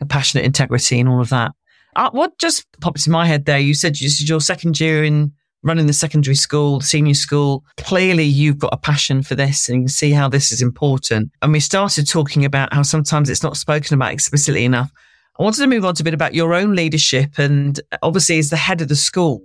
and 0.00 0.10
passionate 0.10 0.44
integrity 0.44 1.00
and 1.00 1.08
all 1.08 1.20
of 1.20 1.28
that. 1.30 1.52
Uh, 1.96 2.10
what 2.10 2.38
just 2.38 2.66
popped 2.80 3.06
in 3.06 3.12
my 3.12 3.26
head 3.26 3.44
there? 3.44 3.58
You 3.58 3.74
said 3.74 3.92
this 3.92 4.20
is 4.20 4.28
your 4.28 4.40
second 4.40 4.80
year 4.80 5.04
in 5.04 5.32
running 5.62 5.86
the 5.86 5.92
secondary 5.92 6.34
school, 6.34 6.80
senior 6.80 7.14
school. 7.14 7.64
Clearly, 7.78 8.24
you've 8.24 8.58
got 8.58 8.74
a 8.74 8.78
passion 8.78 9.22
for 9.22 9.34
this 9.34 9.68
and 9.68 9.76
you 9.76 9.82
can 9.82 9.88
see 9.88 10.10
how 10.10 10.28
this 10.28 10.52
is 10.52 10.60
important. 10.60 11.30
And 11.40 11.52
we 11.52 11.60
started 11.60 12.08
talking 12.08 12.44
about 12.44 12.72
how 12.72 12.82
sometimes 12.82 13.30
it's 13.30 13.42
not 13.42 13.56
spoken 13.56 13.94
about 13.94 14.12
explicitly 14.12 14.64
enough. 14.64 14.90
I 15.38 15.42
wanted 15.42 15.62
to 15.62 15.66
move 15.66 15.84
on 15.84 15.94
to 15.94 16.02
a 16.02 16.04
bit 16.04 16.14
about 16.14 16.34
your 16.34 16.54
own 16.54 16.74
leadership 16.74 17.38
and 17.38 17.80
obviously 18.02 18.38
as 18.38 18.50
the 18.50 18.56
head 18.56 18.80
of 18.80 18.88
the 18.88 18.96
school 18.96 19.42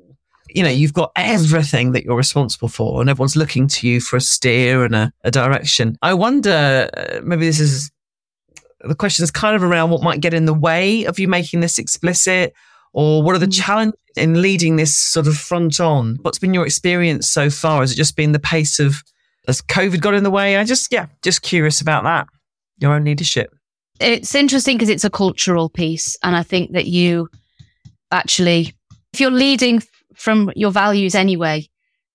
you 0.53 0.63
know, 0.63 0.69
you've 0.69 0.93
got 0.93 1.11
everything 1.15 1.91
that 1.91 2.03
you're 2.03 2.17
responsible 2.17 2.69
for 2.69 3.01
and 3.01 3.09
everyone's 3.09 3.35
looking 3.35 3.67
to 3.67 3.87
you 3.87 4.01
for 4.01 4.17
a 4.17 4.21
steer 4.21 4.83
and 4.83 4.95
a, 4.95 5.13
a 5.23 5.31
direction. 5.31 5.97
I 6.01 6.13
wonder, 6.13 6.89
uh, 6.97 7.21
maybe 7.23 7.45
this 7.45 7.59
is 7.59 7.91
the 8.81 8.95
question 8.95 9.23
is 9.23 9.31
kind 9.31 9.55
of 9.55 9.63
around 9.63 9.89
what 9.89 10.01
might 10.01 10.21
get 10.21 10.33
in 10.33 10.45
the 10.45 10.53
way 10.53 11.03
of 11.05 11.19
you 11.19 11.27
making 11.27 11.59
this 11.59 11.77
explicit 11.77 12.53
or 12.93 13.21
what 13.21 13.35
are 13.35 13.39
the 13.39 13.45
mm. 13.45 13.61
challenges 13.61 13.99
in 14.15 14.41
leading 14.41 14.77
this 14.77 14.97
sort 14.97 15.27
of 15.27 15.37
front 15.37 15.79
on? 15.79 16.17
What's 16.21 16.39
been 16.39 16.53
your 16.53 16.65
experience 16.65 17.29
so 17.29 17.49
far? 17.49 17.81
Has 17.81 17.91
it 17.91 17.95
just 17.95 18.15
been 18.15 18.31
the 18.31 18.39
pace 18.39 18.79
of, 18.79 19.03
has 19.47 19.61
COVID 19.61 20.01
got 20.01 20.13
in 20.13 20.23
the 20.23 20.31
way? 20.31 20.57
I 20.57 20.63
just, 20.63 20.91
yeah, 20.91 21.07
just 21.21 21.41
curious 21.41 21.81
about 21.81 22.03
that, 22.03 22.27
your 22.79 22.93
own 22.93 23.03
leadership. 23.03 23.53
It's 23.99 24.35
interesting 24.35 24.77
because 24.77 24.89
it's 24.89 25.03
a 25.03 25.09
cultural 25.09 25.69
piece. 25.69 26.17
And 26.23 26.35
I 26.35 26.43
think 26.43 26.71
that 26.73 26.87
you 26.87 27.29
actually, 28.11 28.73
if 29.13 29.19
you're 29.19 29.31
leading 29.31 29.81
from 30.19 30.51
your 30.55 30.71
values 30.71 31.15
anyway. 31.15 31.67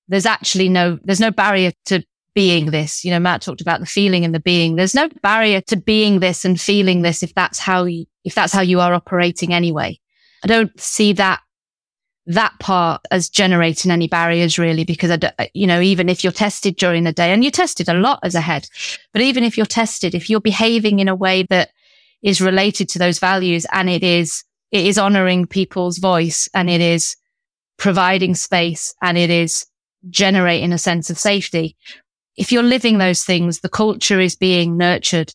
There's 0.09 0.27
actually 0.27 0.69
no, 0.69 0.99
there's 1.03 1.21
no 1.21 1.31
barrier 1.31 1.73
to 1.87 2.05
being 2.35 2.71
this. 2.71 3.05
You 3.05 3.11
know, 3.11 3.19
Matt 3.19 3.41
talked 3.41 3.63
about 3.63 3.81
the 3.81 3.87
feeling 3.87 4.25
and 4.25 4.35
the 4.35 4.41
being. 4.41 4.77
There's 4.77 4.95
no 4.95 5.09
barrier 5.23 5.63
to 5.63 5.77
being 5.77 6.21
this 6.21 6.45
and 6.45 6.61
feeling 6.61 7.01
this 7.01 7.23
if 7.23 7.35
that's 7.35 7.59
how 7.59 7.85
you, 7.85 8.05
if 8.25 8.35
that's 8.35 8.53
how 8.53 8.61
you 8.61 8.81
are 8.81 8.93
operating 8.93 9.55
anyway. 9.55 9.99
I 10.43 10.47
don't 10.47 10.79
see 10.79 11.15
that 11.15 11.41
that 12.27 12.53
part 12.59 13.03
as 13.11 13.29
generating 13.29 13.91
any 13.91 14.09
barriers 14.09 14.59
really 14.59 14.85
because 14.85 15.11
I 15.11 15.51
you 15.53 15.67
know 15.67 15.81
even 15.81 16.09
if 16.09 16.25
you're 16.25 16.33
tested 16.33 16.77
during 16.77 17.05
the 17.05 17.13
day 17.13 17.33
and 17.33 17.45
you're 17.45 17.51
tested 17.51 17.89
a 17.89 17.95
lot 17.95 18.21
as 18.23 18.35
a 18.35 18.41
head 18.41 18.67
but 19.13 19.21
even 19.21 19.45
if 19.45 19.59
you're 19.59 19.67
tested 19.67 20.15
if 20.15 20.31
you're 20.31 20.41
behaving 20.41 21.01
in 21.01 21.09
a 21.09 21.15
way 21.15 21.43
that 21.51 21.71
is 22.23 22.41
related 22.41 22.89
to 22.89 22.99
those 22.99 23.19
values 23.19 23.67
and 23.73 23.91
it 23.91 24.03
is 24.03 24.43
it 24.71 24.87
is 24.87 24.99
honoring 24.99 25.47
people's 25.47 25.99
voice 25.99 26.49
and 26.55 26.71
it 26.71 26.81
is 26.81 27.15
providing 27.77 28.35
space 28.35 28.95
and 29.03 29.19
it 29.19 29.31
is 29.31 29.67
generating 30.11 30.73
a 30.73 30.79
sense 30.79 31.11
of 31.11 31.19
safety. 31.19 31.77
If 32.37 32.51
you're 32.51 32.63
living 32.63 32.99
those 32.99 33.25
things, 33.25 33.61
the 33.61 33.69
culture 33.69 34.21
is 34.21 34.37
being 34.37 34.77
nurtured 34.77 35.33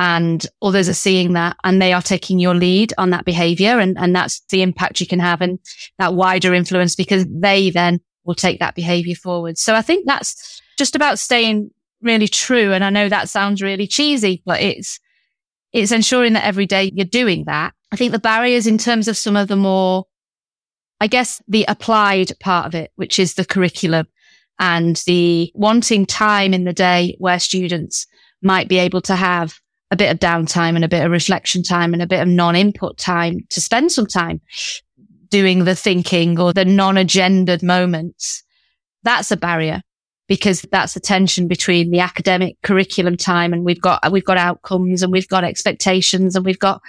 and 0.00 0.46
others 0.62 0.88
are 0.88 0.94
seeing 0.94 1.34
that 1.34 1.58
and 1.62 1.80
they 1.80 1.92
are 1.92 2.00
taking 2.00 2.38
your 2.38 2.54
lead 2.54 2.94
on 2.96 3.10
that 3.10 3.26
behavior. 3.26 3.78
And, 3.78 3.98
and 3.98 4.16
that's 4.16 4.40
the 4.48 4.62
impact 4.62 4.98
you 4.98 5.06
can 5.06 5.18
have 5.18 5.42
and 5.42 5.58
that 5.98 6.14
wider 6.14 6.54
influence 6.54 6.96
because 6.96 7.26
they 7.28 7.68
then 7.68 8.00
will 8.24 8.34
take 8.34 8.60
that 8.60 8.74
behavior 8.74 9.14
forward. 9.14 9.58
So 9.58 9.74
I 9.74 9.82
think 9.82 10.06
that's 10.06 10.62
just 10.78 10.96
about 10.96 11.18
staying 11.18 11.70
really 12.00 12.28
true. 12.28 12.72
And 12.72 12.82
I 12.82 12.88
know 12.88 13.10
that 13.10 13.28
sounds 13.28 13.60
really 13.60 13.86
cheesy, 13.86 14.42
but 14.46 14.62
it's, 14.62 14.98
it's 15.74 15.92
ensuring 15.92 16.32
that 16.32 16.46
every 16.46 16.64
day 16.64 16.90
you're 16.94 17.04
doing 17.04 17.44
that. 17.44 17.74
I 17.92 17.96
think 17.96 18.12
the 18.12 18.18
barriers 18.18 18.66
in 18.66 18.78
terms 18.78 19.06
of 19.06 19.18
some 19.18 19.36
of 19.36 19.48
the 19.48 19.56
more, 19.56 20.06
I 20.98 21.08
guess 21.08 21.42
the 21.46 21.66
applied 21.68 22.32
part 22.40 22.64
of 22.64 22.74
it, 22.74 22.90
which 22.96 23.18
is 23.18 23.34
the 23.34 23.44
curriculum 23.44 24.06
and 24.58 24.96
the 25.06 25.52
wanting 25.54 26.06
time 26.06 26.54
in 26.54 26.64
the 26.64 26.72
day 26.72 27.16
where 27.18 27.38
students 27.38 28.06
might 28.40 28.66
be 28.66 28.78
able 28.78 29.02
to 29.02 29.14
have 29.14 29.59
a 29.90 29.96
bit 29.96 30.10
of 30.10 30.18
downtime 30.18 30.76
and 30.76 30.84
a 30.84 30.88
bit 30.88 31.04
of 31.04 31.10
reflection 31.10 31.62
time 31.62 31.92
and 31.92 32.02
a 32.02 32.06
bit 32.06 32.20
of 32.20 32.28
non-input 32.28 32.96
time 32.96 33.40
to 33.50 33.60
spend 33.60 33.90
some 33.90 34.06
time 34.06 34.40
doing 35.28 35.64
the 35.64 35.74
thinking 35.74 36.38
or 36.38 36.52
the 36.52 36.64
non-agendaed 36.64 37.62
moments. 37.62 38.42
That's 39.02 39.30
a 39.30 39.36
barrier 39.36 39.82
because 40.28 40.62
that's 40.70 40.94
a 40.94 41.00
tension 41.00 41.48
between 41.48 41.90
the 41.90 42.00
academic 42.00 42.56
curriculum 42.62 43.16
time 43.16 43.52
and 43.52 43.64
we've 43.64 43.80
got, 43.80 44.12
we've 44.12 44.24
got 44.24 44.36
outcomes 44.36 45.02
and 45.02 45.10
we've 45.10 45.28
got 45.28 45.42
expectations 45.42 46.36
and 46.36 46.44
we've 46.44 46.58
got 46.58 46.80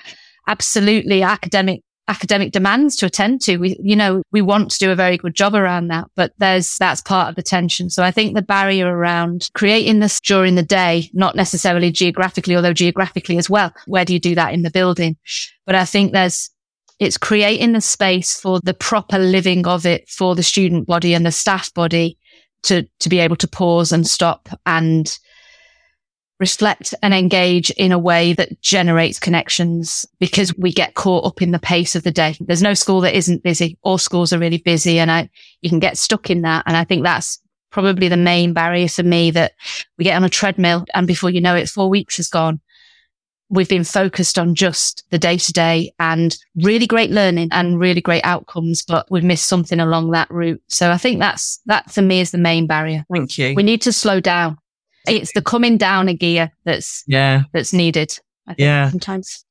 absolutely 0.47 1.23
academic 1.23 1.81
academic 2.07 2.51
demands 2.51 2.95
to 2.97 3.05
attend 3.05 3.41
to. 3.41 3.57
We, 3.57 3.77
you 3.81 3.95
know, 3.95 4.23
we 4.31 4.41
want 4.41 4.71
to 4.71 4.79
do 4.79 4.91
a 4.91 4.95
very 4.95 5.17
good 5.17 5.33
job 5.33 5.55
around 5.55 5.87
that, 5.87 6.09
but 6.15 6.33
there's, 6.37 6.77
that's 6.77 7.01
part 7.01 7.29
of 7.29 7.35
the 7.35 7.43
tension. 7.43 7.89
So 7.89 8.03
I 8.03 8.11
think 8.11 8.35
the 8.35 8.41
barrier 8.41 8.87
around 8.87 9.49
creating 9.53 9.99
this 9.99 10.19
during 10.19 10.55
the 10.55 10.63
day, 10.63 11.09
not 11.13 11.35
necessarily 11.35 11.91
geographically, 11.91 12.55
although 12.55 12.73
geographically 12.73 13.37
as 13.37 13.49
well. 13.49 13.73
Where 13.85 14.05
do 14.05 14.13
you 14.13 14.19
do 14.19 14.35
that 14.35 14.53
in 14.53 14.63
the 14.63 14.71
building? 14.71 15.17
But 15.65 15.75
I 15.75 15.85
think 15.85 16.11
there's, 16.11 16.49
it's 16.99 17.17
creating 17.17 17.73
the 17.73 17.81
space 17.81 18.39
for 18.39 18.59
the 18.61 18.73
proper 18.73 19.17
living 19.17 19.65
of 19.65 19.85
it 19.85 20.09
for 20.09 20.35
the 20.35 20.43
student 20.43 20.87
body 20.87 21.13
and 21.13 21.25
the 21.25 21.31
staff 21.31 21.73
body 21.73 22.17
to, 22.63 22.87
to 22.99 23.09
be 23.09 23.19
able 23.19 23.37
to 23.37 23.47
pause 23.47 23.91
and 23.91 24.05
stop 24.05 24.49
and 24.65 25.17
reflect 26.41 26.95
and 27.04 27.13
engage 27.13 27.69
in 27.71 27.91
a 27.91 27.99
way 27.99 28.34
that 28.34 28.60
generates 28.62 29.19
connections 29.19 30.08
because 30.19 30.54
we 30.58 30.73
get 30.73 30.95
caught 30.95 31.23
up 31.23 31.39
in 31.39 31.51
the 31.51 31.60
pace 31.60 31.95
of 31.95 32.01
the 32.01 32.12
day. 32.12 32.36
There's 32.39 32.63
no 32.63 32.73
school 32.73 32.99
that 33.01 33.15
isn't 33.15 33.43
busy. 33.43 33.77
All 33.84 33.99
schools 33.99 34.34
are 34.34 34.39
really 34.39 34.58
busy 34.58 34.97
and 34.97 35.12
I, 35.12 35.30
you 35.62 35.69
can 35.69 35.80
get 35.80 35.99
stuck 35.99 36.32
in 36.32 36.41
that. 36.41 36.63
And 36.65 36.75
I 36.75 36.84
think 36.84 37.04
that's 37.04 37.39
probably 37.69 38.08
the 38.08 38.17
main 38.17 38.54
barrier 38.54 38.89
for 38.89 39.04
me 39.04 39.30
that 39.32 39.54
we 39.99 40.04
get 40.04 40.15
on 40.15 40.23
a 40.23 40.30
treadmill 40.30 40.84
and 40.95 41.06
before 41.06 41.30
you 41.30 41.41
know 41.41 41.56
it, 41.56 41.69
four 41.69 41.89
weeks 41.89 42.17
has 42.17 42.27
gone. 42.27 42.60
We've 43.49 43.69
been 43.69 43.84
focused 43.84 44.39
on 44.39 44.56
just 44.56 45.04
the 45.12 45.19
day 45.19 45.38
to 45.38 45.54
day 45.54 45.93
and 45.99 46.36
really 46.56 46.88
great 46.88 47.12
learning 47.12 47.49
and 47.51 47.80
really 47.80 48.01
great 48.01 48.25
outcomes, 48.25 48.82
but 48.82 49.06
we've 49.12 49.23
missed 49.23 49.47
something 49.47 49.80
along 49.80 50.12
that 50.12 50.32
route. 50.32 50.63
So 50.69 50.89
I 50.89 50.97
think 50.97 51.19
that's, 51.19 51.60
that 51.67 51.91
for 51.91 52.01
me 52.01 52.19
is 52.19 52.32
the 52.32 52.39
main 52.39 52.65
barrier. 52.65 53.06
Thank 53.13 53.38
you. 53.38 53.54
We 53.54 53.62
need 53.62 53.84
to 53.84 53.93
slow 53.93 54.19
down. 54.19 54.58
It's 55.07 55.33
the 55.33 55.41
coming 55.41 55.77
down 55.77 56.07
a 56.07 56.13
gear 56.13 56.51
that's, 56.63 57.03
yeah, 57.07 57.43
that's 57.53 57.73
needed. 57.73 58.17
I 58.47 58.53
think 58.53 58.59
Yeah. 58.59 58.89
Sometimes. 58.89 59.45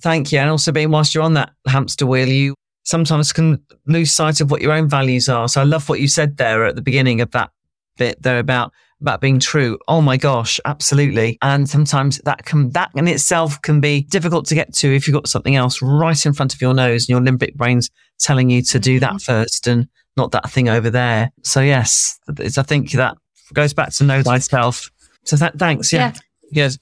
Thank 0.00 0.32
you. 0.32 0.38
And 0.38 0.50
also 0.50 0.70
being 0.72 0.90
whilst 0.90 1.14
you're 1.14 1.24
on 1.24 1.34
that 1.34 1.50
hamster 1.66 2.06
wheel, 2.06 2.28
you 2.28 2.54
sometimes 2.84 3.32
can 3.32 3.62
lose 3.86 4.12
sight 4.12 4.40
of 4.40 4.50
what 4.50 4.60
your 4.60 4.72
own 4.72 4.88
values 4.88 5.28
are. 5.28 5.48
So 5.48 5.60
I 5.60 5.64
love 5.64 5.88
what 5.88 6.00
you 6.00 6.08
said 6.08 6.36
there 6.36 6.64
at 6.64 6.74
the 6.74 6.82
beginning 6.82 7.20
of 7.20 7.30
that 7.32 7.50
bit 7.96 8.22
there 8.22 8.38
about 8.38 8.72
about 9.00 9.20
being 9.20 9.38
true. 9.38 9.78
Oh 9.86 10.00
my 10.00 10.16
gosh, 10.16 10.58
absolutely. 10.64 11.38
And 11.40 11.68
sometimes 11.68 12.18
that 12.24 12.44
can 12.44 12.70
that 12.70 12.90
in 12.96 13.06
itself 13.06 13.60
can 13.62 13.80
be 13.80 14.02
difficult 14.02 14.46
to 14.46 14.54
get 14.54 14.74
to 14.74 14.94
if 14.94 15.06
you've 15.06 15.14
got 15.14 15.28
something 15.28 15.54
else 15.54 15.80
right 15.80 16.26
in 16.26 16.32
front 16.32 16.54
of 16.54 16.60
your 16.60 16.74
nose 16.74 17.08
and 17.08 17.10
your 17.10 17.20
limbic 17.20 17.54
brain's 17.54 17.90
telling 18.18 18.50
you 18.50 18.62
to 18.62 18.78
do 18.78 18.98
that 19.00 19.10
mm-hmm. 19.10 19.18
first 19.18 19.66
and 19.66 19.86
not 20.16 20.32
that 20.32 20.50
thing 20.50 20.68
over 20.68 20.90
there. 20.90 21.30
So 21.44 21.60
yes, 21.60 22.18
it's, 22.38 22.58
I 22.58 22.62
think 22.62 22.90
that 22.92 23.16
goes 23.54 23.72
back 23.74 23.92
to 23.94 24.04
know 24.04 24.22
thyself. 24.22 24.90
So 25.24 25.36
th- 25.36 25.52
thanks. 25.56 25.92
Yeah. 25.92 26.12
Yes. 26.50 26.78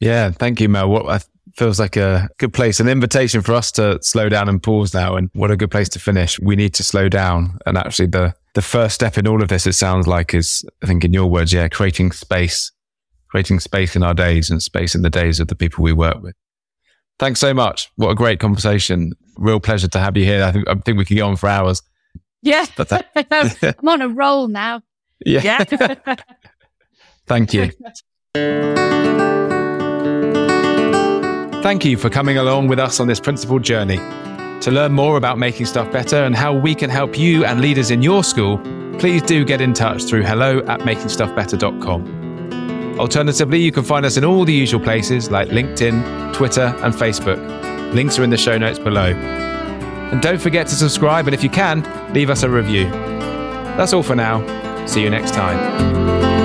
Yeah, 0.00 0.30
thank 0.30 0.60
you, 0.60 0.68
Mel. 0.68 0.88
What 0.88 1.06
I 1.06 1.20
feels 1.56 1.80
like 1.80 1.96
a 1.96 2.28
good 2.38 2.52
place, 2.52 2.78
an 2.78 2.88
invitation 2.88 3.40
for 3.42 3.52
us 3.54 3.72
to 3.72 3.98
slow 4.00 4.28
down 4.28 4.48
and 4.48 4.62
pause 4.62 4.94
now. 4.94 5.16
And 5.16 5.28
what 5.34 5.50
a 5.50 5.56
good 5.56 5.70
place 5.72 5.88
to 5.90 5.98
finish. 5.98 6.38
We 6.38 6.54
need 6.54 6.72
to 6.74 6.84
slow 6.84 7.08
down. 7.08 7.58
And 7.66 7.76
actually, 7.76 8.06
the 8.06 8.34
the 8.54 8.62
first 8.62 8.94
step 8.94 9.18
in 9.18 9.26
all 9.26 9.42
of 9.42 9.48
this, 9.48 9.66
it 9.66 9.72
sounds 9.74 10.06
like, 10.06 10.34
is 10.34 10.64
I 10.82 10.86
think 10.86 11.04
in 11.04 11.12
your 11.12 11.26
words, 11.26 11.52
yeah, 11.52 11.68
creating 11.68 12.12
space, 12.12 12.70
creating 13.28 13.60
space 13.60 13.96
in 13.96 14.02
our 14.02 14.14
days 14.14 14.50
and 14.50 14.62
space 14.62 14.94
in 14.94 15.02
the 15.02 15.10
days 15.10 15.40
of 15.40 15.48
the 15.48 15.54
people 15.56 15.82
we 15.82 15.92
work 15.92 16.22
with. 16.22 16.34
Thanks 17.18 17.40
so 17.40 17.52
much. 17.52 17.90
What 17.96 18.10
a 18.10 18.14
great 18.14 18.38
conversation. 18.38 19.12
Real 19.36 19.58
pleasure 19.60 19.88
to 19.88 19.98
have 19.98 20.16
you 20.16 20.24
here. 20.24 20.44
I 20.44 20.52
think 20.52 20.68
I 20.68 20.74
think 20.76 20.96
we 20.96 21.04
could 21.04 21.16
go 21.16 21.26
on 21.28 21.36
for 21.36 21.48
hours. 21.48 21.82
Yeah. 22.42 22.66
But 22.76 22.88
that- 22.90 23.76
I'm 23.80 23.88
on 23.88 24.00
a 24.02 24.08
roll 24.08 24.46
now. 24.46 24.82
Yeah. 25.24 25.40
Yeah. 25.42 25.64
Thank 27.26 27.52
you. 27.52 27.70
Thank 31.62 31.84
you 31.84 31.98
for 31.98 32.08
coming 32.08 32.38
along 32.38 32.68
with 32.68 32.78
us 32.78 33.00
on 33.00 33.08
this 33.08 33.20
principled 33.20 33.62
journey. 33.62 33.98
To 34.62 34.70
learn 34.70 34.92
more 34.92 35.16
about 35.16 35.38
making 35.38 35.66
stuff 35.66 35.90
better 35.92 36.24
and 36.24 36.34
how 36.34 36.52
we 36.52 36.74
can 36.74 36.90
help 36.90 37.18
you 37.18 37.44
and 37.44 37.60
leaders 37.60 37.90
in 37.90 38.02
your 38.02 38.24
school, 38.24 38.58
please 38.98 39.22
do 39.22 39.44
get 39.44 39.60
in 39.60 39.74
touch 39.74 40.04
through 40.04 40.22
hello 40.22 40.60
at 40.60 40.80
makingstuffbetter.com. 40.80 42.98
Alternatively, 42.98 43.60
you 43.60 43.70
can 43.70 43.84
find 43.84 44.04
us 44.04 44.16
in 44.16 44.24
all 44.24 44.44
the 44.44 44.52
usual 44.52 44.80
places 44.80 45.30
like 45.30 45.48
LinkedIn, 45.48 46.34
Twitter, 46.34 46.74
and 46.82 46.92
Facebook. 46.94 47.38
Links 47.94 48.18
are 48.18 48.24
in 48.24 48.30
the 48.30 48.36
show 48.36 48.58
notes 48.58 48.78
below. 48.78 49.12
And 50.10 50.20
don't 50.20 50.40
forget 50.40 50.66
to 50.68 50.74
subscribe, 50.74 51.26
and 51.26 51.34
if 51.34 51.44
you 51.44 51.50
can, 51.50 51.82
leave 52.12 52.30
us 52.30 52.42
a 52.42 52.50
review. 52.50 52.88
That's 53.76 53.92
all 53.92 54.02
for 54.02 54.16
now. 54.16 54.40
See 54.88 55.02
you 55.02 55.10
next 55.10 55.34
time. 55.34 56.37